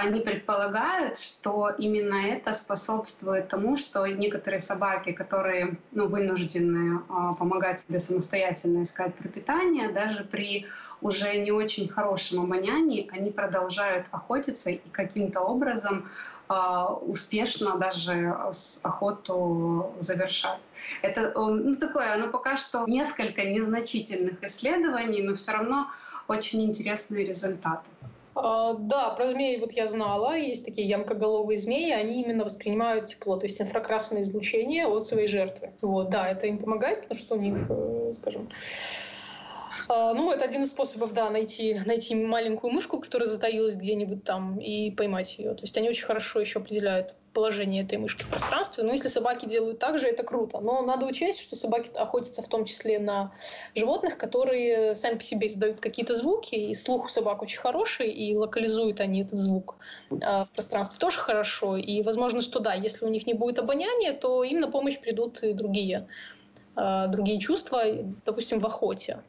они 0.00 0.20
предполагают, 0.20 1.18
что 1.18 1.68
именно 1.68 2.14
это 2.14 2.54
способствует 2.54 3.48
тому, 3.48 3.76
что 3.76 4.06
некоторые 4.06 4.58
собаки, 4.60 5.12
которые 5.12 5.76
ну, 5.92 6.08
вынуждены 6.08 7.00
э, 7.00 7.36
помогать 7.38 7.80
себе 7.80 8.00
самостоятельно 8.00 8.82
искать 8.82 9.14
пропитание, 9.14 9.90
даже 9.90 10.24
при 10.24 10.66
уже 11.02 11.36
не 11.40 11.52
очень 11.52 11.88
хорошем 11.88 12.40
обонянии, 12.40 13.10
они 13.12 13.30
продолжают 13.30 14.06
охотиться 14.10 14.70
и 14.70 14.80
каким-то 14.90 15.40
образом 15.40 16.08
э, 16.48 16.54
успешно 17.02 17.76
даже 17.76 18.34
охоту 18.82 19.94
завершать. 20.00 20.60
Это 21.02 21.32
ну, 21.36 21.74
такое, 21.74 22.14
оно 22.14 22.28
пока 22.28 22.56
что 22.56 22.86
несколько 22.86 23.44
незначительных 23.44 24.42
исследований, 24.42 25.22
но 25.22 25.34
все 25.34 25.52
равно 25.52 25.88
очень 26.26 26.64
интересные 26.64 27.26
результаты. 27.26 27.90
А, 28.34 28.74
да, 28.74 29.10
про 29.10 29.26
змеи 29.26 29.58
вот 29.58 29.72
я 29.72 29.88
знала. 29.88 30.36
Есть 30.36 30.64
такие 30.64 30.88
ямкоголовые 30.88 31.58
змеи, 31.58 31.90
они 31.90 32.22
именно 32.22 32.44
воспринимают 32.44 33.06
тепло, 33.06 33.36
то 33.36 33.46
есть 33.46 33.60
инфракрасное 33.60 34.22
излучение 34.22 34.86
от 34.86 35.06
своей 35.06 35.26
жертвы. 35.26 35.72
Вот, 35.82 36.10
да, 36.10 36.30
это 36.30 36.46
им 36.46 36.58
помогает, 36.58 37.02
потому 37.02 37.20
что 37.20 37.34
у 37.34 37.38
них, 37.38 37.66
э, 37.68 38.12
скажем, 38.14 38.48
ну, 39.90 40.30
это 40.30 40.44
один 40.44 40.62
из 40.62 40.70
способов, 40.70 41.12
да, 41.12 41.30
найти, 41.30 41.80
найти 41.84 42.14
маленькую 42.14 42.72
мышку, 42.72 43.00
которая 43.00 43.28
затаилась 43.28 43.76
где-нибудь 43.76 44.24
там, 44.24 44.58
и 44.58 44.90
поймать 44.90 45.38
ее. 45.38 45.54
То 45.54 45.62
есть 45.62 45.76
они 45.76 45.88
очень 45.88 46.04
хорошо 46.04 46.40
еще 46.40 46.60
определяют 46.60 47.14
положение 47.32 47.84
этой 47.84 47.98
мышки 47.98 48.22
в 48.22 48.28
пространстве. 48.28 48.84
Но 48.84 48.92
если 48.92 49.08
собаки 49.08 49.46
делают 49.46 49.78
так 49.78 49.98
же, 49.98 50.06
это 50.06 50.22
круто. 50.22 50.60
Но 50.60 50.82
надо 50.82 51.06
учесть, 51.06 51.40
что 51.40 51.56
собаки 51.56 51.90
охотятся 51.96 52.42
в 52.42 52.48
том 52.48 52.64
числе 52.64 52.98
на 52.98 53.32
животных, 53.74 54.16
которые 54.18 54.94
сами 54.96 55.16
по 55.16 55.22
себе 55.22 55.48
издают 55.48 55.80
какие-то 55.80 56.14
звуки, 56.14 56.54
и 56.54 56.74
слух 56.74 57.06
у 57.06 57.08
собак 57.08 57.42
очень 57.42 57.58
хороший, 57.58 58.10
и 58.10 58.36
локализуют 58.36 59.00
они 59.00 59.22
этот 59.22 59.38
звук 59.38 59.76
э, 60.10 60.14
в 60.16 60.48
пространстве 60.54 60.98
тоже 60.98 61.18
хорошо. 61.18 61.76
И 61.76 62.02
возможно, 62.02 62.42
что 62.42 62.60
да, 62.60 62.74
если 62.74 63.04
у 63.04 63.08
них 63.08 63.26
не 63.26 63.34
будет 63.34 63.58
обоняния, 63.58 64.12
то 64.12 64.42
им 64.44 64.60
на 64.60 64.70
помощь 64.70 64.98
придут 65.00 65.42
и 65.42 65.52
другие, 65.52 66.08
э, 66.76 67.06
другие 67.08 67.38
чувства, 67.40 67.82
допустим, 68.26 68.58
в 68.58 68.66
охоте. 68.66 69.20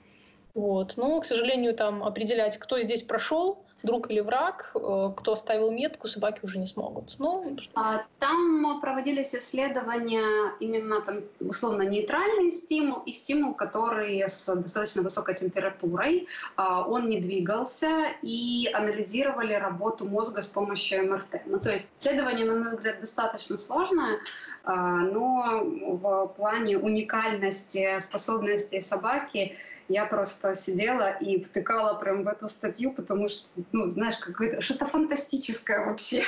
Вот. 0.53 0.93
Но, 0.97 1.19
к 1.21 1.25
сожалению, 1.25 1.73
там 1.75 2.03
определять, 2.03 2.57
кто 2.57 2.79
здесь 2.79 3.03
прошел, 3.03 3.63
друг 3.83 4.11
или 4.11 4.19
враг, 4.19 4.71
э, 4.75 5.09
кто 5.15 5.33
оставил 5.33 5.71
метку, 5.71 6.07
собаки 6.07 6.39
уже 6.43 6.59
не 6.59 6.67
смогут. 6.67 7.15
Ну, 7.19 7.55
а, 7.75 8.03
там 8.19 8.79
проводились 8.81 9.33
исследования 9.33 10.53
именно 10.59 11.01
там, 11.01 11.17
условно 11.39 11.83
нейтральный 11.83 12.51
стимул 12.51 13.01
и 13.05 13.11
стимул, 13.11 13.53
который 13.53 14.21
с 14.21 14.53
достаточно 14.55 15.01
высокой 15.01 15.35
температурой, 15.35 16.27
а, 16.55 16.87
он 16.87 17.09
не 17.09 17.19
двигался 17.19 18.05
и 18.21 18.69
анализировали 18.73 19.53
работу 19.53 20.05
мозга 20.05 20.41
с 20.41 20.47
помощью 20.47 21.11
МРТ. 21.11 21.41
Ну, 21.45 21.59
то 21.59 21.71
есть 21.71 21.91
исследование, 21.99 22.45
на 22.45 22.55
мой 22.55 22.75
взгляд, 22.75 22.99
достаточно 23.01 23.57
сложное, 23.57 24.19
а, 24.63 24.75
но 24.75 25.61
в 25.63 26.33
плане 26.37 26.77
уникальности 26.77 27.99
способностей 27.99 28.81
собаки 28.81 29.55
я 29.91 30.05
просто 30.05 30.55
сидела 30.55 31.11
и 31.11 31.43
втыкала 31.43 31.99
прям 31.99 32.23
в 32.23 32.27
эту 32.27 32.47
статью, 32.47 32.91
потому 32.93 33.27
что, 33.27 33.49
ну, 33.71 33.89
знаешь, 33.89 34.17
какое-то 34.17 34.61
что-то 34.61 34.85
фантастическое 34.85 35.85
вообще. 35.85 36.23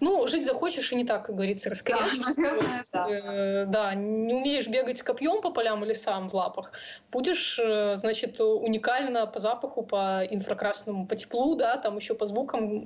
Ну, 0.00 0.26
жить 0.26 0.46
захочешь 0.46 0.92
и 0.92 0.96
не 0.96 1.04
так, 1.04 1.26
как 1.26 1.34
говорится, 1.34 1.70
раскорячишься. 1.70 2.34
Да, 2.36 2.42
наверное, 2.42 2.84
да. 2.92 3.06
Э, 3.08 3.66
да, 3.66 3.94
не 3.94 4.34
умеешь 4.34 4.68
бегать 4.68 4.98
с 4.98 5.02
копьем 5.02 5.40
по 5.42 5.50
полям 5.50 5.84
или 5.84 5.92
сам 5.92 6.30
в 6.30 6.34
лапах. 6.34 6.72
Будешь, 7.10 7.58
э, 7.58 7.96
значит, 7.96 8.40
уникально 8.40 9.26
по 9.26 9.38
запаху, 9.38 9.82
по 9.82 10.24
инфракрасному, 10.30 11.06
по 11.06 11.16
теплу, 11.16 11.56
да, 11.56 11.76
там 11.76 11.96
еще 11.96 12.14
по 12.14 12.26
звукам 12.26 12.84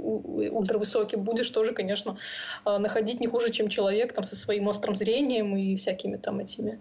ультравысоким 0.00 1.22
будешь 1.22 1.50
тоже, 1.50 1.72
конечно, 1.72 2.16
э, 2.64 2.78
находить 2.78 3.20
не 3.20 3.26
хуже, 3.26 3.50
чем 3.50 3.68
человек 3.68 4.12
там 4.12 4.24
со 4.24 4.36
своим 4.36 4.68
острым 4.68 4.96
зрением 4.96 5.56
и 5.56 5.76
всякими 5.76 6.16
там 6.16 6.40
этими. 6.40 6.80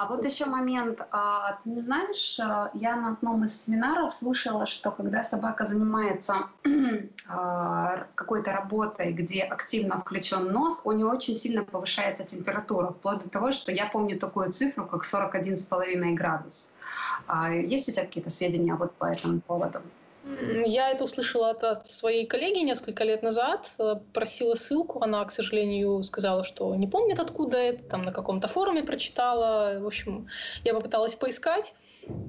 А 0.00 0.06
вот 0.06 0.24
еще 0.24 0.46
момент. 0.46 0.98
А, 1.10 1.58
ты 1.62 1.68
не 1.68 1.82
знаешь, 1.82 2.38
я 2.72 2.96
на 2.96 3.12
одном 3.12 3.44
из 3.44 3.64
семинаров 3.64 4.14
слышала, 4.14 4.66
что 4.66 4.90
когда 4.90 5.22
собака 5.24 5.66
занимается 5.66 6.46
а, 7.28 8.06
какой-то 8.14 8.50
работой, 8.50 8.89
работой, 8.90 9.12
где 9.12 9.42
активно 9.42 10.00
включен 10.00 10.52
нос, 10.52 10.80
у 10.84 10.92
него 10.92 11.10
очень 11.10 11.36
сильно 11.36 11.64
повышается 11.64 12.24
температура, 12.24 12.90
вплоть 12.90 13.24
до 13.24 13.30
того, 13.30 13.52
что 13.52 13.72
я 13.72 13.86
помню 13.86 14.18
такую 14.18 14.52
цифру, 14.52 14.86
как 14.86 15.04
41,5 15.04 16.14
градус. 16.14 16.70
А 17.26 17.52
есть 17.52 17.88
у 17.88 17.92
тебя 17.92 18.04
какие-то 18.04 18.30
сведения 18.30 18.74
вот 18.74 18.92
по 18.92 19.06
этому 19.06 19.40
поводу? 19.40 19.80
Я 20.66 20.90
это 20.90 21.04
услышала 21.04 21.50
от, 21.50 21.64
от 21.64 21.86
своей 21.86 22.26
коллеги 22.26 22.58
несколько 22.58 23.04
лет 23.04 23.22
назад, 23.22 23.70
э, 23.78 23.96
просила 24.12 24.54
ссылку, 24.54 25.02
она, 25.02 25.24
к 25.24 25.32
сожалению, 25.32 26.02
сказала, 26.02 26.44
что 26.44 26.74
не 26.76 26.86
помнит, 26.86 27.18
откуда 27.18 27.56
это, 27.56 27.82
там 27.84 28.02
на 28.02 28.12
каком-то 28.12 28.46
форуме 28.46 28.82
прочитала. 28.82 29.78
В 29.80 29.86
общем, 29.86 30.26
я 30.62 30.74
попыталась 30.74 31.14
поискать. 31.14 31.72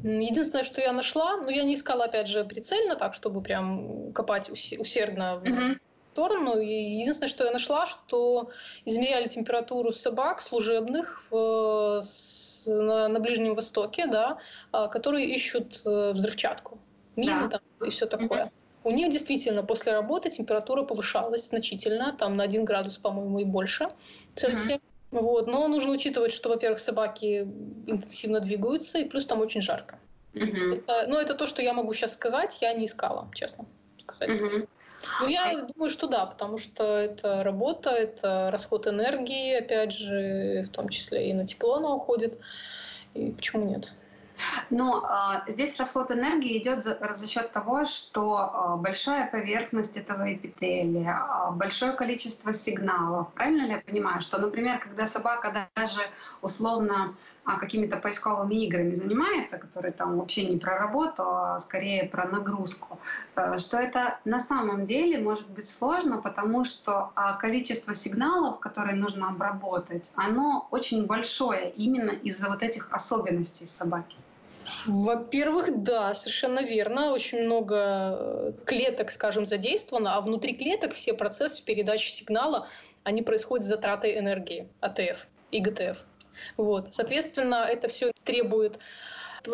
Единственное, 0.03 0.63
что 0.63 0.79
я 0.81 0.93
нашла, 0.93 1.37
но 1.37 1.49
я 1.49 1.63
не 1.63 1.75
искала, 1.75 2.05
опять 2.05 2.27
же, 2.27 2.45
прицельно, 2.45 2.95
так, 2.95 3.13
чтобы 3.13 3.41
прям 3.41 4.13
копать 4.13 4.49
усердно 4.49 5.41
mm-hmm 5.43 5.79
сторону. 6.11 6.59
И 6.59 6.99
единственное, 7.01 7.29
что 7.29 7.45
я 7.45 7.51
нашла, 7.51 7.85
что 7.85 8.49
измеряли 8.85 9.27
температуру 9.27 9.91
собак 9.91 10.41
служебных 10.41 11.23
в, 11.29 12.01
с, 12.03 12.65
на, 12.67 13.07
на 13.07 13.19
Ближнем 13.19 13.55
Востоке, 13.55 14.07
да, 14.07 14.37
а, 14.71 14.87
которые 14.87 15.27
ищут 15.27 15.81
э, 15.85 16.11
взрывчатку, 16.13 16.77
мины 17.15 17.49
да. 17.49 17.59
там, 17.59 17.87
и 17.87 17.89
все 17.89 18.05
такое. 18.05 18.45
Mm-hmm. 18.45 18.51
У 18.83 18.91
них 18.91 19.11
действительно 19.11 19.63
после 19.63 19.91
работы 19.91 20.29
температура 20.29 20.83
повышалась 20.83 21.47
значительно, 21.47 22.15
там 22.17 22.35
на 22.35 22.43
1 22.43 22.65
градус, 22.65 22.97
по-моему, 22.97 23.39
и 23.39 23.43
больше 23.43 23.89
Цельсия. 24.35 24.77
Mm-hmm. 24.77 25.21
Вот. 25.21 25.47
Но 25.47 25.67
нужно 25.67 25.91
учитывать, 25.91 26.33
что, 26.33 26.49
во-первых, 26.49 26.79
собаки 26.79 27.47
интенсивно 27.87 28.39
двигаются, 28.39 28.97
и 28.97 29.05
плюс 29.05 29.25
там 29.25 29.41
очень 29.41 29.61
жарко. 29.61 29.99
Mm-hmm. 30.33 30.77
Это, 30.77 31.05
ну, 31.07 31.17
это 31.17 31.35
то, 31.35 31.45
что 31.45 31.61
я 31.61 31.73
могу 31.73 31.93
сейчас 31.93 32.13
сказать, 32.13 32.57
я 32.61 32.73
не 32.73 32.85
искала, 32.85 33.29
честно 33.33 33.65
сказать. 34.01 34.41
Mm-hmm. 34.41 34.67
Ну, 35.21 35.27
я 35.27 35.51
а... 35.51 35.61
думаю, 35.61 35.89
что 35.89 36.07
да, 36.07 36.25
потому 36.25 36.57
что 36.57 36.83
это 36.83 37.43
работа, 37.43 37.89
это 37.91 38.49
расход 38.51 38.87
энергии, 38.87 39.55
опять 39.55 39.93
же, 39.93 40.67
в 40.67 40.69
том 40.69 40.89
числе 40.89 41.29
и 41.29 41.33
на 41.33 41.47
тепло 41.47 41.75
она 41.75 41.93
уходит. 41.93 42.39
И 43.13 43.31
почему 43.31 43.69
нет? 43.69 43.93
Но 44.69 45.03
а, 45.05 45.43
здесь 45.47 45.77
расход 45.77 46.11
энергии 46.11 46.57
идет 46.57 46.83
за, 46.83 46.97
за 47.13 47.27
счет 47.27 47.51
того, 47.51 47.85
что 47.85 48.37
а, 48.37 48.77
большая 48.77 49.29
поверхность 49.29 49.97
этого 49.97 50.33
эпителия, 50.33 51.11
а, 51.13 51.51
большое 51.51 51.93
количество 51.93 52.53
сигналов. 52.53 53.31
Правильно 53.33 53.65
ли 53.65 53.71
я 53.73 53.81
понимаю, 53.81 54.21
что, 54.21 54.39
например, 54.39 54.79
когда 54.79 55.07
собака 55.07 55.69
даже 55.75 56.01
условно 56.41 57.15
какими-то 57.61 57.97
поисковыми 57.97 58.55
играми 58.65 58.95
занимается, 58.95 59.57
которые 59.57 59.91
там 59.91 60.17
вообще 60.17 60.45
не 60.45 60.57
про 60.57 60.77
работу, 60.77 61.23
а 61.25 61.59
скорее 61.59 62.05
про 62.05 62.27
нагрузку, 62.27 62.99
э, 63.35 63.57
что 63.59 63.77
это 63.77 64.19
на 64.25 64.39
самом 64.39 64.85
деле 64.85 65.19
может 65.19 65.49
быть 65.49 65.67
сложно, 65.67 66.21
потому 66.21 66.63
что 66.63 67.11
а, 67.15 67.37
количество 67.37 67.95
сигналов, 67.95 68.59
которые 68.59 68.95
нужно 68.95 69.29
обработать, 69.29 70.11
оно 70.15 70.67
очень 70.71 71.05
большое 71.05 71.71
именно 71.71 72.11
из-за 72.11 72.49
вот 72.49 72.63
этих 72.63 72.91
особенностей 72.91 73.65
собаки. 73.65 74.17
Во-первых, 74.85 75.83
да, 75.83 76.13
совершенно 76.13 76.59
верно. 76.59 77.11
Очень 77.13 77.45
много 77.45 77.75
э, 77.77 78.51
клеток, 78.65 79.11
скажем, 79.11 79.45
задействовано, 79.45 80.15
а 80.15 80.21
внутри 80.21 80.55
клеток 80.55 80.93
все 80.93 81.13
процессы 81.13 81.63
передачи 81.65 82.09
сигнала, 82.09 82.67
они 83.03 83.21
происходят 83.23 83.65
с 83.65 83.69
затратой 83.69 84.17
энергии 84.17 84.67
АТФ 84.79 85.27
и 85.51 85.59
ГТФ. 85.59 85.97
Вот. 86.57 86.93
Соответственно, 86.93 87.65
это 87.69 87.87
все 87.87 88.11
требует 88.23 88.79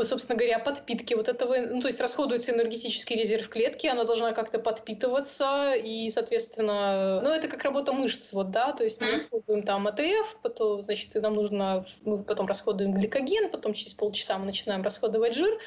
собственно 0.03 0.37
говоря, 0.37 0.59
подпитки 0.59 1.13
вот 1.13 1.27
этого, 1.27 1.57
ну, 1.57 1.81
то 1.81 1.87
есть 1.87 1.99
расходуется 2.01 2.51
энергетический 2.51 3.15
резерв 3.15 3.49
клетки, 3.49 3.87
она 3.87 4.03
должна 4.03 4.33
как-то 4.33 4.59
подпитываться, 4.59 5.73
и, 5.75 6.09
соответственно, 6.09 7.21
ну, 7.21 7.29
это 7.29 7.47
как 7.47 7.63
работа 7.63 7.93
мышц, 7.93 8.33
вот, 8.33 8.51
да, 8.51 8.73
то 8.73 8.83
есть 8.83 8.99
мы 8.99 9.11
расходуем 9.11 9.63
там 9.63 9.87
АТФ, 9.87 10.39
потом, 10.41 10.83
значит, 10.83 11.13
нам 11.15 11.35
нужно, 11.35 11.85
мы 12.03 12.23
потом 12.23 12.47
расходуем 12.47 12.93
гликоген, 12.93 13.49
потом 13.49 13.73
через 13.73 13.93
полчаса 13.93 14.37
мы 14.37 14.45
начинаем 14.45 14.83
расходовать 14.83 15.35
жир, 15.35 15.57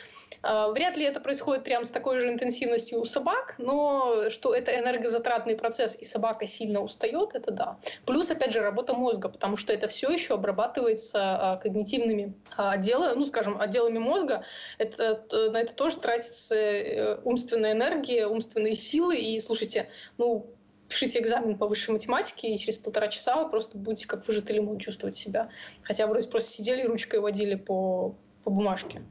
вряд 0.42 0.96
ли 0.96 1.04
это 1.04 1.20
происходит 1.20 1.64
прямо 1.64 1.84
с 1.84 1.90
такой 1.90 2.20
же 2.20 2.28
интенсивностью 2.28 3.00
у 3.00 3.04
собак, 3.04 3.56
но 3.58 4.30
что 4.30 4.54
это 4.54 4.76
энергозатратный 4.78 5.56
процесс 5.56 6.00
и 6.00 6.04
собака 6.04 6.46
сильно 6.46 6.80
устает, 6.80 7.30
это 7.34 7.50
да. 7.50 7.78
Плюс, 8.06 8.30
опять 8.30 8.52
же, 8.52 8.60
работа 8.60 8.94
мозга, 8.94 9.28
потому 9.28 9.56
что 9.56 9.72
это 9.72 9.88
все 9.88 10.10
еще 10.10 10.34
обрабатывается 10.34 11.20
а, 11.22 11.56
когнитивными 11.56 12.34
отделами, 12.56 13.18
ну, 13.18 13.26
скажем, 13.26 13.60
отделами 13.60 13.98
мозга. 13.98 14.44
Это, 14.78 15.24
э, 15.30 15.50
на 15.50 15.60
это 15.60 15.74
тоже 15.74 15.98
тратится 15.98 16.54
э, 16.54 17.20
умственная 17.24 17.72
энергия, 17.72 18.26
умственные 18.26 18.74
силы. 18.74 19.16
И, 19.16 19.40
слушайте, 19.40 19.88
ну, 20.18 20.46
пишите 20.88 21.20
экзамен 21.20 21.56
по 21.56 21.66
высшей 21.66 21.92
математике, 21.92 22.52
и 22.52 22.58
через 22.58 22.76
полтора 22.76 23.08
часа 23.08 23.42
вы 23.42 23.48
просто 23.48 23.78
будете 23.78 24.06
как 24.06 24.26
выжатый 24.26 24.56
лимон 24.56 24.78
чувствовать 24.78 25.16
себя. 25.16 25.50
Хотя 25.82 26.06
вроде 26.06 26.28
просто 26.28 26.50
сидели 26.50 26.82
и 26.82 26.86
ручкой 26.86 27.20
водили 27.20 27.54
по, 27.54 28.16
по 28.50 28.54
бумажке 28.54 29.02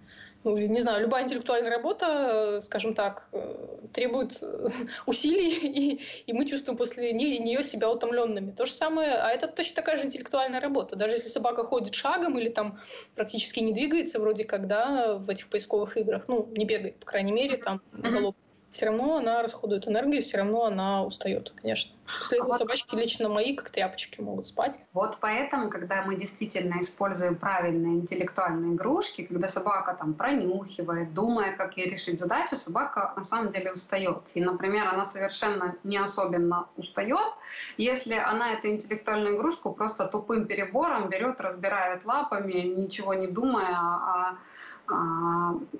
ну, 0.44 0.58
или, 0.58 0.68
не 0.68 0.80
знаю, 0.80 1.02
любая 1.02 1.26
интеллектуальная 1.26 1.70
работа, 1.70 2.60
скажем 2.62 2.94
так, 2.94 3.28
э, 3.34 3.78
требует 3.94 4.38
э, 4.42 4.70
усилий, 5.06 5.50
и, 5.68 6.02
и 6.28 6.34
мы 6.34 6.46
чувствуем 6.46 6.78
после 6.78 7.12
нее 7.12 7.64
себя 7.64 7.90
утомленными. 7.90 8.52
То 8.52 8.66
же 8.66 8.72
самое, 8.72 9.16
а 9.16 9.32
это 9.32 9.48
точно 9.48 9.76
такая 9.76 9.98
же 9.98 10.06
интеллектуальная 10.06 10.62
работа. 10.62 10.96
Даже 10.96 11.16
если 11.16 11.30
собака 11.30 11.64
ходит 11.66 11.94
шагом 11.94 12.38
или 12.38 12.50
там 12.50 12.80
практически 13.16 13.60
не 13.60 13.74
двигается, 13.74 14.20
вроде 14.20 14.46
как, 14.46 14.68
да, 14.68 15.16
в 15.16 15.30
этих 15.30 15.50
поисковых 15.50 15.98
играх, 15.98 16.24
ну, 16.28 16.48
не 16.56 16.66
бегает, 16.66 16.98
по 17.00 17.06
крайней 17.06 17.34
мере, 17.34 17.58
там, 17.58 17.82
голубь 17.92 18.36
все 18.72 18.88
равно 18.88 19.18
она 19.18 19.42
расходует 19.42 19.88
энергию, 19.88 20.22
все 20.22 20.38
равно 20.38 20.66
она 20.66 21.04
устает, 21.04 21.54
конечно. 21.56 21.96
После 22.20 22.38
этого 22.38 22.52
а 22.52 22.58
вот... 22.58 22.60
собачки 22.60 22.96
лично 22.96 23.30
мои, 23.30 23.56
как 23.56 23.70
тряпочки, 23.70 24.22
могут 24.22 24.48
спать. 24.48 24.80
Вот 24.94 25.18
поэтому, 25.20 25.70
когда 25.70 26.04
мы 26.04 26.16
действительно 26.16 26.80
используем 26.82 27.36
правильные 27.36 27.96
интеллектуальные 27.96 28.74
игрушки, 28.74 29.24
когда 29.26 29.48
собака 29.48 29.96
там 30.00 30.14
пронюхивает, 30.14 31.14
думая, 31.14 31.56
как 31.56 31.78
ей 31.78 31.90
решить 31.90 32.20
задачу, 32.20 32.56
собака 32.56 33.14
на 33.16 33.24
самом 33.24 33.52
деле 33.52 33.72
устает. 33.72 34.24
И, 34.34 34.42
например, 34.42 34.88
она 34.88 35.06
совершенно 35.06 35.76
не 35.84 35.98
особенно 35.98 36.68
устает, 36.78 37.34
если 37.78 38.16
она 38.16 38.54
эту 38.54 38.70
интеллектуальную 38.70 39.36
игрушку 39.36 39.74
просто 39.74 40.08
тупым 40.08 40.46
перебором 40.46 41.10
берет, 41.10 41.42
разбирает 41.42 42.06
лапами, 42.06 42.54
ничего 42.54 43.14
не 43.14 43.28
думая, 43.28 43.76
а, 43.76 44.38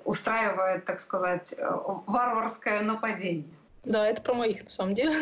устраивает, 0.04 0.84
так 0.84 1.00
сказать, 1.00 1.54
э, 1.56 1.68
варварское 2.06 2.82
нападение. 2.82 3.48
Да, 3.84 4.06
это 4.06 4.22
про 4.22 4.34
моих, 4.34 4.64
на 4.64 4.70
самом 4.70 4.94
деле. 4.94 5.14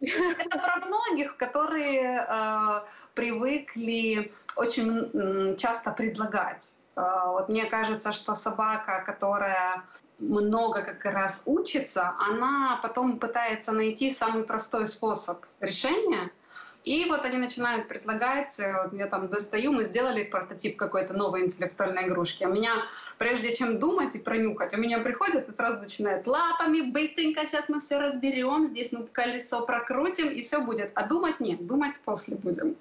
Это 0.00 0.58
про 0.58 0.76
многих, 0.86 1.36
которые 1.36 2.26
э, 2.28 2.80
привыкли 3.14 4.32
очень 4.56 5.56
часто 5.56 5.90
предлагать. 5.90 6.74
Э, 6.96 7.02
вот 7.26 7.48
мне 7.48 7.64
кажется, 7.64 8.12
что 8.12 8.34
собака, 8.34 9.02
которая 9.06 9.82
много 10.18 10.82
как 10.82 11.04
раз 11.04 11.42
учится, 11.46 12.14
она 12.18 12.78
потом 12.82 13.18
пытается 13.18 13.72
найти 13.72 14.10
самый 14.10 14.44
простой 14.44 14.86
способ 14.86 15.44
решения— 15.60 16.30
и 16.84 17.06
вот 17.06 17.24
они 17.24 17.38
начинают 17.38 17.88
предлагать, 17.88 18.60
э, 18.60 18.82
вот 18.84 18.92
я 18.92 19.06
там 19.06 19.28
достаю, 19.28 19.72
мы 19.72 19.84
сделали 19.86 20.24
прототип 20.24 20.76
какой-то 20.76 21.14
новой 21.14 21.44
интеллектуальной 21.44 22.06
игрушки. 22.06 22.44
У 22.44 22.52
меня, 22.52 22.84
прежде 23.16 23.56
чем 23.56 23.78
думать 23.78 24.14
и 24.14 24.18
пронюхать, 24.18 24.74
у 24.74 24.78
меня 24.78 24.98
приходят 24.98 25.48
и 25.48 25.52
сразу 25.52 25.80
начинают 25.80 26.26
лапами, 26.26 26.90
быстренько 26.90 27.46
сейчас 27.46 27.70
мы 27.70 27.80
все 27.80 27.98
разберем, 27.98 28.66
здесь 28.66 28.92
мы 28.92 29.04
колесо 29.06 29.64
прокрутим, 29.64 30.28
и 30.28 30.42
все 30.42 30.60
будет. 30.60 30.92
А 30.94 31.06
думать 31.06 31.40
нет, 31.40 31.66
думать 31.66 31.94
после 32.04 32.36
будем. 32.36 32.76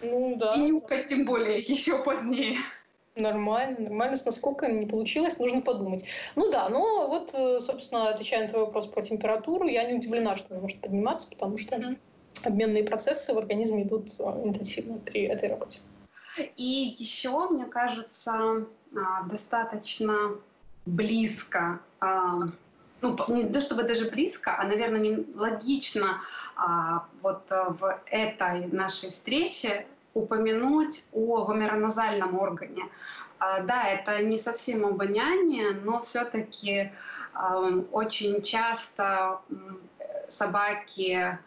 Ну 0.00 0.36
да. 0.36 0.54
И 0.54 0.60
нюхать 0.60 1.08
тем 1.08 1.24
более 1.24 1.58
еще 1.58 1.98
позднее. 1.98 2.58
Нормально, 3.16 3.80
нормально. 3.80 4.16
Насколько 4.24 4.68
не 4.68 4.86
получилось, 4.86 5.40
нужно 5.40 5.60
подумать. 5.60 6.04
Ну 6.36 6.52
да, 6.52 6.68
но 6.68 7.08
вот, 7.08 7.34
э, 7.34 7.58
собственно, 7.58 8.10
отвечая 8.10 8.42
на 8.42 8.48
твой 8.48 8.64
вопрос 8.66 8.86
про 8.86 9.02
температуру, 9.02 9.66
я 9.66 9.82
не 9.90 9.94
удивлена, 9.94 10.36
что 10.36 10.54
она 10.54 10.62
может 10.62 10.80
подниматься, 10.80 11.28
потому 11.28 11.56
что 11.56 11.74
mm-hmm 11.74 11.98
обменные 12.44 12.84
процессы 12.84 13.34
в 13.34 13.38
организме 13.38 13.82
идут 13.82 14.08
э, 14.18 14.22
интенсивно 14.44 14.98
при 14.98 15.22
этой 15.22 15.48
работе. 15.48 15.80
И 16.56 16.94
еще, 16.98 17.48
мне 17.48 17.66
кажется, 17.66 18.66
а, 18.96 19.22
достаточно 19.24 20.34
близко 20.86 21.80
а, 22.00 22.30
ну, 23.02 23.16
не 23.28 23.52
то 23.52 23.60
чтобы 23.60 23.84
даже 23.84 24.10
близко, 24.10 24.56
а, 24.58 24.64
наверное, 24.64 25.00
не 25.00 25.26
логично 25.34 26.20
а, 26.56 27.06
вот 27.22 27.44
э, 27.50 27.64
в 27.68 28.00
этой 28.06 28.66
нашей 28.66 29.10
встрече 29.10 29.86
упомянуть 30.12 31.04
о 31.12 31.44
гомероназальном 31.44 32.38
органе. 32.38 32.82
Да, 33.38 33.88
это 33.88 34.22
не 34.22 34.36
совсем 34.36 34.84
обоняние, 34.84 35.70
но 35.70 36.02
все-таки 36.02 36.92
очень 37.92 38.42
часто 38.42 39.40
собаки 40.28 41.38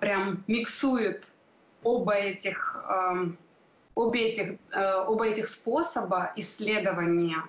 прям 0.00 0.44
миксует 0.46 1.30
оба 1.82 2.14
этих, 2.14 2.84
обе 3.94 4.30
этих, 4.30 4.58
э, 4.72 5.04
оба 5.06 5.26
этих 5.26 5.46
способа 5.48 6.32
исследования 6.36 7.42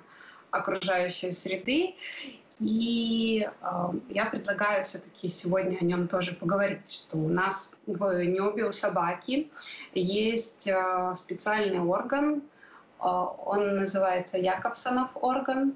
окружающей 0.52 1.32
среды. 1.32 1.96
И 2.60 3.48
э, 3.48 3.92
я 4.10 4.26
предлагаю 4.26 4.84
все-таки 4.84 5.30
сегодня 5.30 5.78
о 5.78 5.86
нем 5.86 6.08
тоже 6.08 6.34
поговорить, 6.34 6.92
что 6.92 7.18
у 7.18 7.30
нас 7.30 7.78
в 7.88 8.24
небе 8.24 8.66
у 8.66 8.74
собаки 8.74 9.50
есть 9.94 10.68
э, 10.68 11.14
специальный 11.16 11.80
орган, 11.80 12.42
э, 13.00 13.06
он 13.06 13.78
называется 13.78 14.38
Якобсонов 14.38 15.10
орган 15.14 15.74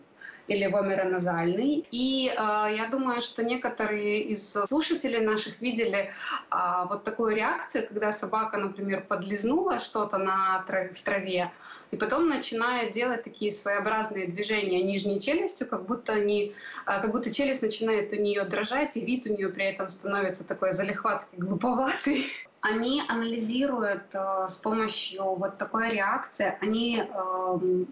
или 0.48 0.68
вомероназальный. 0.68 1.86
И 1.92 2.30
э, 2.30 2.36
я 2.36 2.88
думаю, 2.92 3.22
что 3.22 3.44
некоторые 3.44 4.22
из 4.24 4.54
слушателей 4.68 5.20
наших 5.20 5.62
видели 5.62 6.12
э, 6.52 6.56
вот 6.90 7.04
такую 7.04 7.36
реакцию, 7.36 7.88
когда 7.88 8.12
собака, 8.12 8.58
например, 8.58 9.06
подлизнула 9.08 9.80
что-то 9.80 10.18
на 10.18 10.64
трав 10.68 10.92
в 10.92 11.04
траве, 11.04 11.52
и 11.92 11.96
потом 11.96 12.28
начинает 12.28 12.92
делать 12.92 13.24
такие 13.24 13.52
своеобразные 13.52 14.28
движения 14.28 14.84
нижней 14.84 15.20
челюстью, 15.20 15.68
как 15.68 15.86
будто, 15.86 16.14
они, 16.14 16.54
э, 16.86 17.02
как 17.02 17.12
будто 17.12 17.34
челюсть 17.34 17.62
начинает 17.62 18.12
у 18.12 18.16
нее 18.16 18.44
дрожать, 18.44 18.98
и 18.98 19.06
вид 19.06 19.26
у 19.26 19.30
нее 19.30 19.50
при 19.50 19.66
этом 19.66 19.90
становится 19.90 20.44
такой 20.44 20.74
залихватский, 20.74 21.38
глуповатый 21.38 22.26
они 22.64 23.04
анализируют 23.10 24.16
э, 24.16 24.48
с 24.48 24.58
помощью 24.58 25.36
вот 25.36 25.58
такой 25.58 25.92
реакции, 25.92 26.58
они 26.62 27.04
э, 27.04 27.86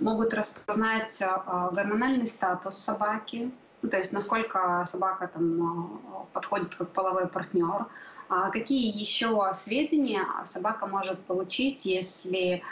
могут 0.00 0.34
распознать 0.34 1.20
а, 1.22 1.70
гормональный 1.70 2.26
статус 2.26 2.76
собаки, 2.76 3.50
ну, 3.82 3.88
то 3.90 3.98
есть 3.98 4.12
насколько 4.12 4.84
собака 4.86 5.28
там 5.32 5.62
а, 5.62 6.26
подходит 6.32 6.74
как 6.74 6.90
половой 6.90 7.28
партнер, 7.28 7.86
а 8.28 8.50
какие 8.50 8.90
еще 8.96 9.50
сведения 9.52 10.24
собака 10.44 10.86
может 10.86 11.20
получить, 11.20 11.84
если 11.84 12.62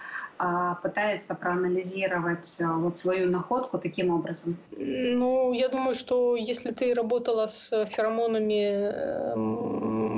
пытается 0.82 1.35
проанализировать 1.37 2.56
вот 2.61 2.98
свою 2.98 3.30
находку 3.30 3.78
таким 3.78 4.11
образом? 4.11 4.56
Ну, 4.76 5.52
я 5.52 5.68
думаю, 5.68 5.94
что 5.94 6.35
если 6.35 6.72
ты 6.72 6.94
работала 6.94 7.46
с 7.46 7.85
феромонами, 7.85 9.35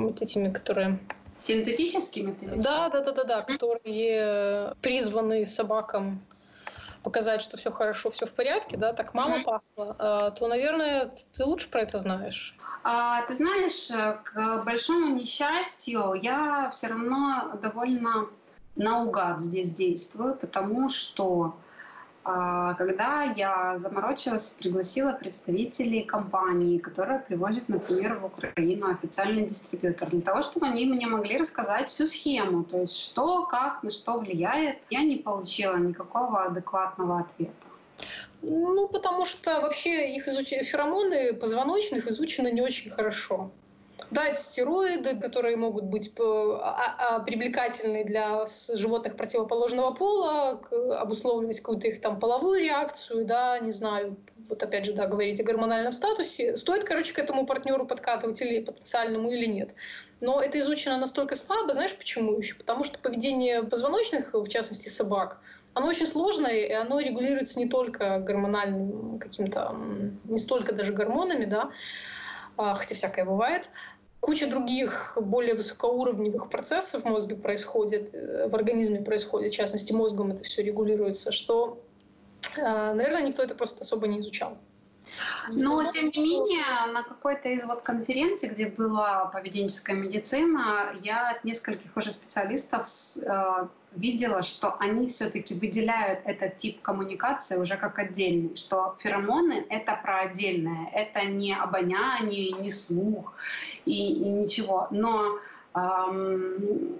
вот 0.05 0.21
этими, 0.21 0.51
которые 0.51 0.97
Синтетическими? 1.37 2.35
Да, 2.55 2.89
да, 2.89 3.01
да, 3.01 3.11
да, 3.11 3.23
да, 3.23 3.41
которые 3.41 4.73
призваны 4.81 5.45
собакам 5.45 6.21
показать, 7.05 7.43
что 7.43 7.55
все 7.55 7.71
хорошо, 7.71 8.09
все 8.09 8.25
в 8.25 8.33
порядке, 8.33 8.77
да, 8.77 8.91
так 8.91 9.13
мама 9.13 9.37
mm-hmm. 9.37 9.43
пахла, 9.43 9.95
а, 9.99 10.31
то, 10.31 10.47
наверное, 10.47 11.13
ты 11.37 11.45
лучше 11.45 11.69
про 11.69 11.81
это 11.81 11.99
знаешь. 11.99 12.57
А, 12.83 13.21
ты 13.27 13.33
знаешь, 13.35 13.89
к 14.23 14.63
большому 14.65 15.15
несчастью, 15.15 16.13
я 16.15 16.71
все 16.73 16.87
равно 16.87 17.57
довольно 17.61 18.27
наугад 18.75 19.39
здесь 19.39 19.69
действую, 19.69 20.33
потому 20.33 20.89
что 20.89 21.55
когда 22.25 23.23
я 23.35 23.77
заморочилась, 23.77 24.49
пригласила 24.49 25.11
представителей 25.11 26.01
компании, 26.01 26.79
которая 26.79 27.19
привозит, 27.19 27.69
например, 27.69 28.17
в 28.17 28.25
Украину 28.25 28.89
официальный 28.89 29.45
дистрибьютор, 29.45 30.09
для 30.09 30.21
того, 30.21 30.41
чтобы 30.41 30.65
они 30.65 30.85
мне 30.87 31.05
могли 31.05 31.37
рассказать 31.37 31.91
всю 31.91 32.07
схему, 32.07 32.63
то 32.63 32.79
есть 32.79 32.97
что, 32.97 33.45
как, 33.45 33.83
на 33.83 33.91
что 33.91 34.17
влияет, 34.17 34.79
я 34.89 35.03
не 35.03 35.17
получила 35.17 35.75
никакого 35.77 36.45
адекватного 36.45 37.19
ответа. 37.19 37.53
Ну, 38.41 38.87
потому 38.87 39.25
что 39.25 39.61
вообще 39.61 40.15
их 40.15 40.27
изуч... 40.27 40.49
феромоны 40.49 41.33
позвоночных 41.33 42.07
изучены 42.07 42.51
не 42.51 42.61
очень 42.61 42.89
хорошо. 42.89 43.51
Да, 44.11 44.27
это 44.27 44.39
стероиды, 44.39 45.15
которые 45.19 45.57
могут 45.57 45.85
быть 45.85 46.11
а, 46.19 46.95
а, 46.97 47.19
привлекательны 47.19 48.03
для 48.03 48.45
животных 48.73 49.15
противоположного 49.15 49.91
пола, 49.91 50.61
обусловливать 50.99 51.59
какую-то 51.59 51.87
их 51.87 52.01
там 52.01 52.19
половую 52.19 52.59
реакцию, 52.59 53.25
да, 53.25 53.57
не 53.59 53.71
знаю, 53.71 54.17
вот 54.49 54.61
опять 54.61 54.85
же, 54.85 54.93
да, 54.93 55.07
говорить 55.07 55.39
о 55.39 55.43
гормональном 55.43 55.93
статусе. 55.93 56.55
Стоит, 56.55 56.83
короче, 56.83 57.13
к 57.13 57.19
этому 57.19 57.45
партнеру 57.45 57.85
подкатывать 57.85 58.41
или 58.41 58.63
потенциальному, 58.63 59.31
или 59.31 59.45
нет. 59.45 59.73
Но 60.21 60.41
это 60.41 60.59
изучено 60.59 60.97
настолько 60.97 61.35
слабо, 61.35 61.73
знаешь 61.73 61.95
почему 61.95 62.37
еще? 62.37 62.55
Потому 62.55 62.83
что 62.83 62.99
поведение 62.99 63.63
позвоночных, 63.63 64.33
в 64.33 64.47
частности 64.47 64.89
собак, 64.89 65.39
оно 65.73 65.87
очень 65.87 66.07
сложное, 66.07 66.53
и 66.53 66.71
оно 66.71 66.99
регулируется 66.99 67.59
не 67.59 67.67
только 67.67 68.19
гормональным 68.19 69.19
каким-то, 69.19 69.75
не 70.23 70.37
столько 70.37 70.73
даже 70.73 70.93
гормонами, 70.93 71.45
да, 71.45 71.71
хотя 72.57 72.95
всякое 72.95 73.25
бывает. 73.25 73.69
Куча 74.19 74.47
других 74.47 75.17
более 75.19 75.53
высокоуровневых 75.53 76.49
процессов 76.49 77.03
в 77.03 77.05
мозге 77.05 77.35
происходит, 77.35 78.09
э, 78.13 78.47
в 78.47 78.55
организме 78.55 79.01
происходит, 79.01 79.51
в 79.51 79.55
частности, 79.55 79.93
мозгом 79.93 80.31
это 80.31 80.43
все 80.43 80.63
регулируется, 80.63 81.31
что, 81.31 81.83
а, 82.59 82.93
наверное, 82.93 83.27
никто 83.27 83.43
это 83.43 83.53
просто 83.53 83.83
особо 83.83 84.07
не 84.07 84.19
изучал. 84.19 84.57
Но, 85.49 85.91
тем 85.91 86.05
не 86.05 86.21
менее, 86.21 86.91
на 86.91 87.03
какой-то 87.03 87.49
из 87.49 87.63
вот 87.63 87.81
конференций, 87.81 88.49
где 88.49 88.67
была 88.67 89.25
поведенческая 89.25 89.95
медицина, 89.95 90.95
я 91.01 91.29
от 91.29 91.43
нескольких 91.43 91.95
уже 91.95 92.11
специалистов 92.11 92.87
э, 93.21 93.67
видела, 93.91 94.41
что 94.41 94.75
они 94.79 95.07
все-таки 95.07 95.53
выделяют 95.53 96.21
этот 96.25 96.57
тип 96.57 96.81
коммуникации 96.81 97.57
уже 97.57 97.77
как 97.77 97.99
отдельный, 97.99 98.55
что 98.55 98.95
феромоны— 98.99 99.65
это 99.69 99.99
про 100.01 100.21
отдельное, 100.21 100.89
это 100.93 101.23
не 101.25 101.53
обоняние, 101.53 102.51
не 102.51 102.69
слух 102.69 103.33
и, 103.85 104.13
и 104.13 104.29
ничего. 104.29 104.87
Но 104.91 105.37
эм, 105.75 106.97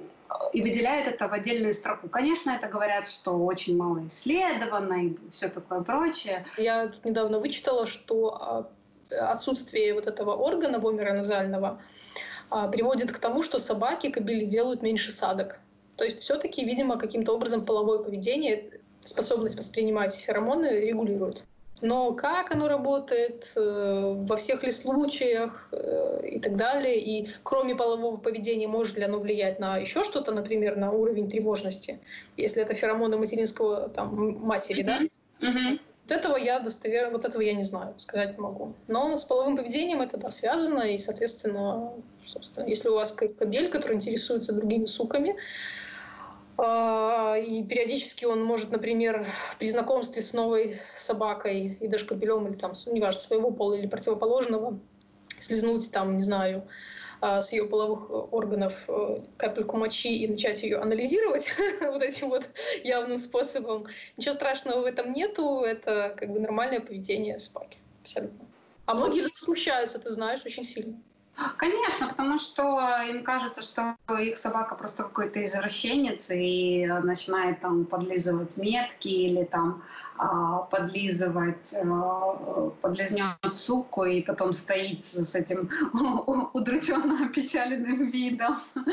и 0.53 0.61
выделяет 0.61 1.07
это 1.07 1.27
в 1.27 1.33
отдельную 1.33 1.73
строку. 1.73 2.07
Конечно, 2.09 2.51
это 2.51 2.67
говорят, 2.67 3.07
что 3.07 3.31
очень 3.31 3.77
мало 3.77 4.05
исследовано 4.07 5.05
и 5.05 5.17
все 5.31 5.49
такое 5.49 5.81
прочее. 5.81 6.45
Я 6.57 6.88
тут 6.88 7.05
недавно 7.05 7.39
вычитала, 7.39 7.85
что 7.85 8.35
а, 8.35 8.69
отсутствие 9.31 9.93
вот 9.93 10.07
этого 10.07 10.35
органа 10.35 10.79
вомероназального 10.79 11.81
а, 12.49 12.67
приводит 12.67 13.11
к 13.11 13.19
тому, 13.19 13.43
что 13.43 13.59
собаки, 13.59 14.09
кобели 14.09 14.45
делают 14.45 14.81
меньше 14.81 15.11
садок. 15.11 15.59
То 15.95 16.03
есть 16.03 16.19
все-таки, 16.19 16.65
видимо, 16.65 16.97
каким-то 16.97 17.33
образом 17.33 17.65
половое 17.65 17.99
поведение, 17.99 18.81
способность 19.01 19.57
воспринимать 19.57 20.15
феромоны 20.15 20.81
регулирует. 20.81 21.45
Но 21.81 22.13
как 22.13 22.51
оно 22.51 22.67
работает, 22.67 23.51
э, 23.55 24.13
во 24.27 24.38
всех 24.38 24.63
ли 24.63 24.71
случаях 24.71 25.67
э, 25.71 26.21
и 26.25 26.39
так 26.39 26.55
далее, 26.55 26.97
и 26.99 27.29
кроме 27.43 27.75
полового 27.75 28.17
поведения, 28.17 28.67
может 28.67 28.97
ли 28.97 29.03
оно 29.03 29.19
влиять 29.19 29.59
на 29.59 29.77
еще 29.77 30.03
что-то, 30.03 30.33
например, 30.33 30.77
на 30.77 30.91
уровень 30.91 31.29
тревожности, 31.29 31.99
если 32.38 32.61
это 32.61 32.73
феромоны 32.73 33.17
материнского 33.17 33.89
там, 33.89 34.39
матери, 34.39 34.83
да? 34.83 34.99
Mm-hmm. 35.41 35.79
Вот 36.07 36.11
этого 36.11 36.38
я 36.38 36.59
достоверно, 36.59 37.11
вот 37.11 37.25
этого 37.25 37.41
я 37.41 37.53
не 37.53 37.63
знаю, 37.63 37.95
сказать 37.97 38.38
не 38.38 38.41
могу. 38.41 38.73
Но 38.88 39.17
с 39.17 39.23
половым 39.23 39.57
поведением 39.57 40.01
это 40.01 40.17
да, 40.17 40.31
связано, 40.31 40.83
и, 40.83 40.97
соответственно, 40.97 41.93
собственно, 42.25 42.65
если 42.65 42.89
у 42.89 42.95
вас 42.95 43.11
кобель, 43.11 43.69
который 43.69 43.95
интересуется 43.95 44.53
другими 44.53 44.85
суками, 44.85 45.35
и 46.57 47.63
периодически 47.63 48.25
он 48.25 48.43
может, 48.43 48.71
например, 48.71 49.27
при 49.59 49.69
знакомстве 49.69 50.21
с 50.21 50.33
новой 50.33 50.75
собакой 50.95 51.77
и 51.79 51.87
даже 51.87 52.05
кобелем 52.05 52.47
или 52.47 52.55
там, 52.55 52.73
неважно, 52.91 53.21
своего 53.21 53.51
пола 53.51 53.73
или 53.73 53.87
противоположного, 53.87 54.79
слезнуть 55.37 55.91
там, 55.91 56.17
не 56.17 56.23
знаю, 56.23 56.67
а, 57.21 57.41
с 57.41 57.51
ее 57.51 57.65
половых 57.65 58.33
органов 58.33 58.85
э, 58.87 59.21
капельку 59.37 59.77
мочи 59.77 60.15
и 60.15 60.27
начать 60.27 60.63
ее 60.63 60.77
анализировать 60.77 61.49
вот 61.81 62.03
этим 62.03 62.29
вот 62.29 62.49
явным 62.83 63.17
способом. 63.17 63.87
Ничего 64.17 64.33
страшного 64.35 64.81
в 64.81 64.85
этом 64.85 65.13
нету, 65.13 65.61
это 65.61 66.13
как 66.17 66.31
бы 66.31 66.39
нормальное 66.39 66.81
поведение 66.81 67.39
собаки. 67.39 67.79
Абсолютно. 68.01 68.45
А 68.85 68.93
многие 68.93 69.23
же 69.23 69.29
смущаются, 69.33 69.99
ты 69.99 70.09
знаешь, 70.11 70.45
очень 70.45 70.63
сильно. 70.63 70.97
Конечно, 71.58 72.08
потому 72.08 72.39
что 72.39 73.02
им 73.10 73.24
кажется, 73.24 73.62
что 73.62 73.98
их 74.17 74.38
собака 74.38 74.76
просто 74.76 75.04
какой-то 75.04 75.43
извращенец 75.43 76.30
и 76.30 76.88
начинает 77.04 77.60
там 77.60 77.86
подлизывать 77.86 78.56
метки 78.56 79.10
или 79.10 79.43
там 79.43 79.84
а, 80.17 80.60
подлизывать, 80.60 81.76
а, 81.84 82.71
подлизнет 82.82 83.36
суку 83.54 84.06
и 84.06 84.21
потом 84.21 84.54
стоит 84.54 85.06
с 85.06 85.36
этим 85.36 85.69
удрученно 86.54 87.26
опечаленным 87.28 88.10
видом. 88.10 88.58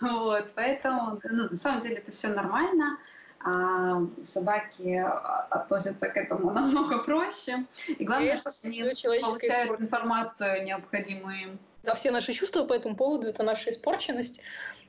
Вот, 0.00 0.52
поэтому 0.54 1.20
ну, 1.22 1.48
на 1.50 1.56
самом 1.56 1.80
деле 1.80 1.96
это 1.96 2.12
все 2.12 2.28
нормально. 2.28 2.98
А 3.42 4.02
собаки 4.22 5.02
относятся 5.50 6.08
к 6.08 6.16
этому 6.16 6.50
намного 6.52 6.98
проще. 6.98 7.64
И 7.86 8.04
главное, 8.04 8.36
что 8.36 8.50
они 8.64 8.82
получают 8.82 9.80
информацию 9.80 10.64
необходимую 10.64 11.40
им 11.40 11.58
а 11.84 11.94
все 11.94 12.10
наши 12.10 12.32
чувства 12.32 12.64
по 12.64 12.72
этому 12.72 12.96
поводу— 12.96 13.26
это 13.28 13.42
наша 13.42 13.70
испорченность, 13.70 14.42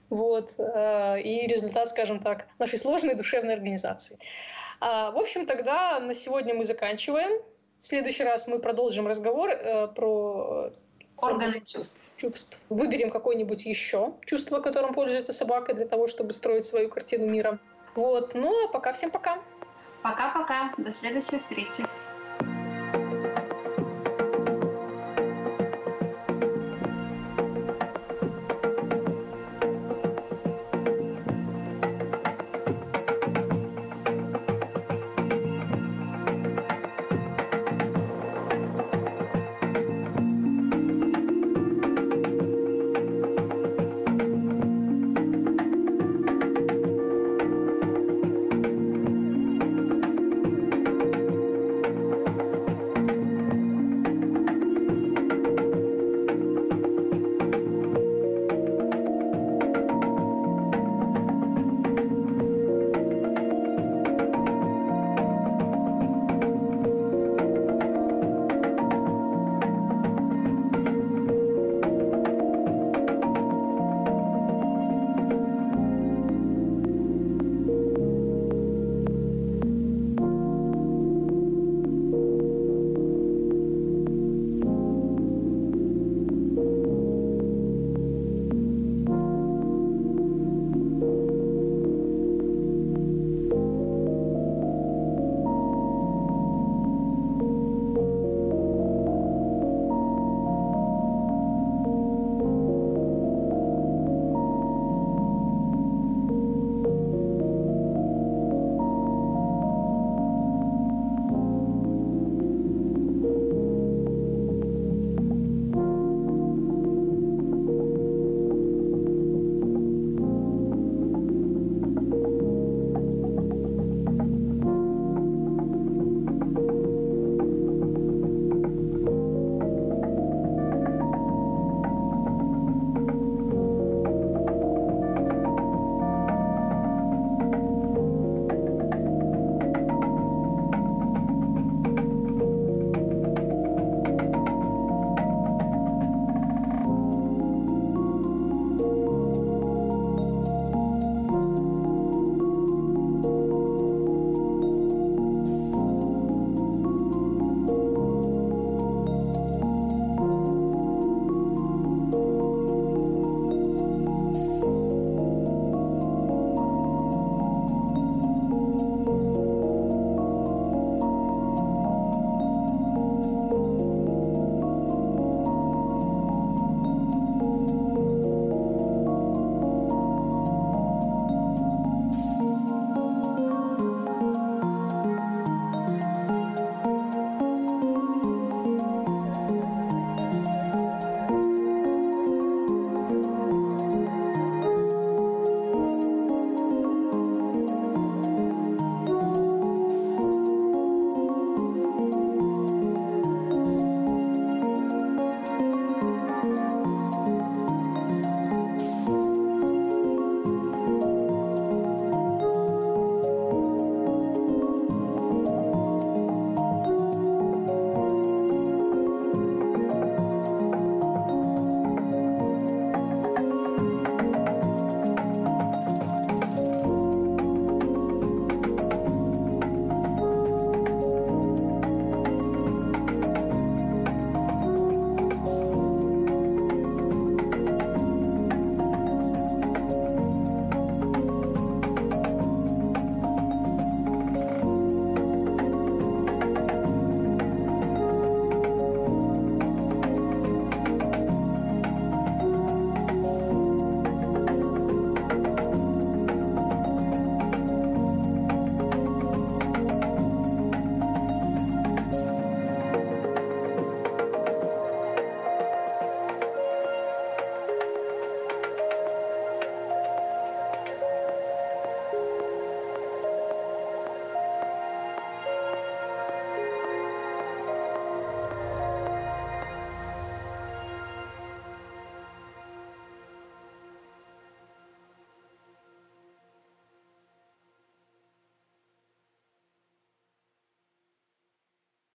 вот, 0.10 0.52
э, 0.58 1.22
и 1.22 1.48
результат, 1.48 1.90
скажем 1.90 2.20
так, 2.20 2.48
нашей 2.60 2.80
сложной 2.80 3.16
душевной 3.16 3.54
организации. 3.54 4.18
А, 4.80 5.12
в 5.12 5.18
общем, 5.18 5.46
тогда 5.46 6.00
на 6.00 6.14
сегодня 6.14 6.54
мы 6.54 6.66
заканчиваем. 6.66 7.42
В 7.82 7.88
следующий 7.88 8.24
раз 8.24 8.48
мы 8.48 8.60
продолжим 8.60 9.08
разговор 9.08 9.50
э, 9.50 9.88
про 9.88 10.72
органы 11.18 11.62
чувств. 11.66 12.00
чувств. 12.18 12.60
Выберем 12.70 13.10
какое-нибудь 13.10 13.66
еще 13.66 14.14
чувство, 14.26 14.60
которым 14.60 14.94
пользуется 14.94 15.34
собака 15.34 15.74
для 15.74 15.86
того, 15.88 16.08
чтобы 16.08 16.34
строить 16.34 16.66
свою 16.66 16.90
картину 16.90 17.28
мира. 17.28 17.60
Вот. 17.96 18.34
Ну 18.34 18.66
а 18.66 18.68
пока 18.68 18.94
всем 18.94 19.12
пока. 19.12 19.40
Пока-пока. 20.04 20.74
До 20.78 20.92
следующей 20.92 21.38
встречи. 21.38 21.86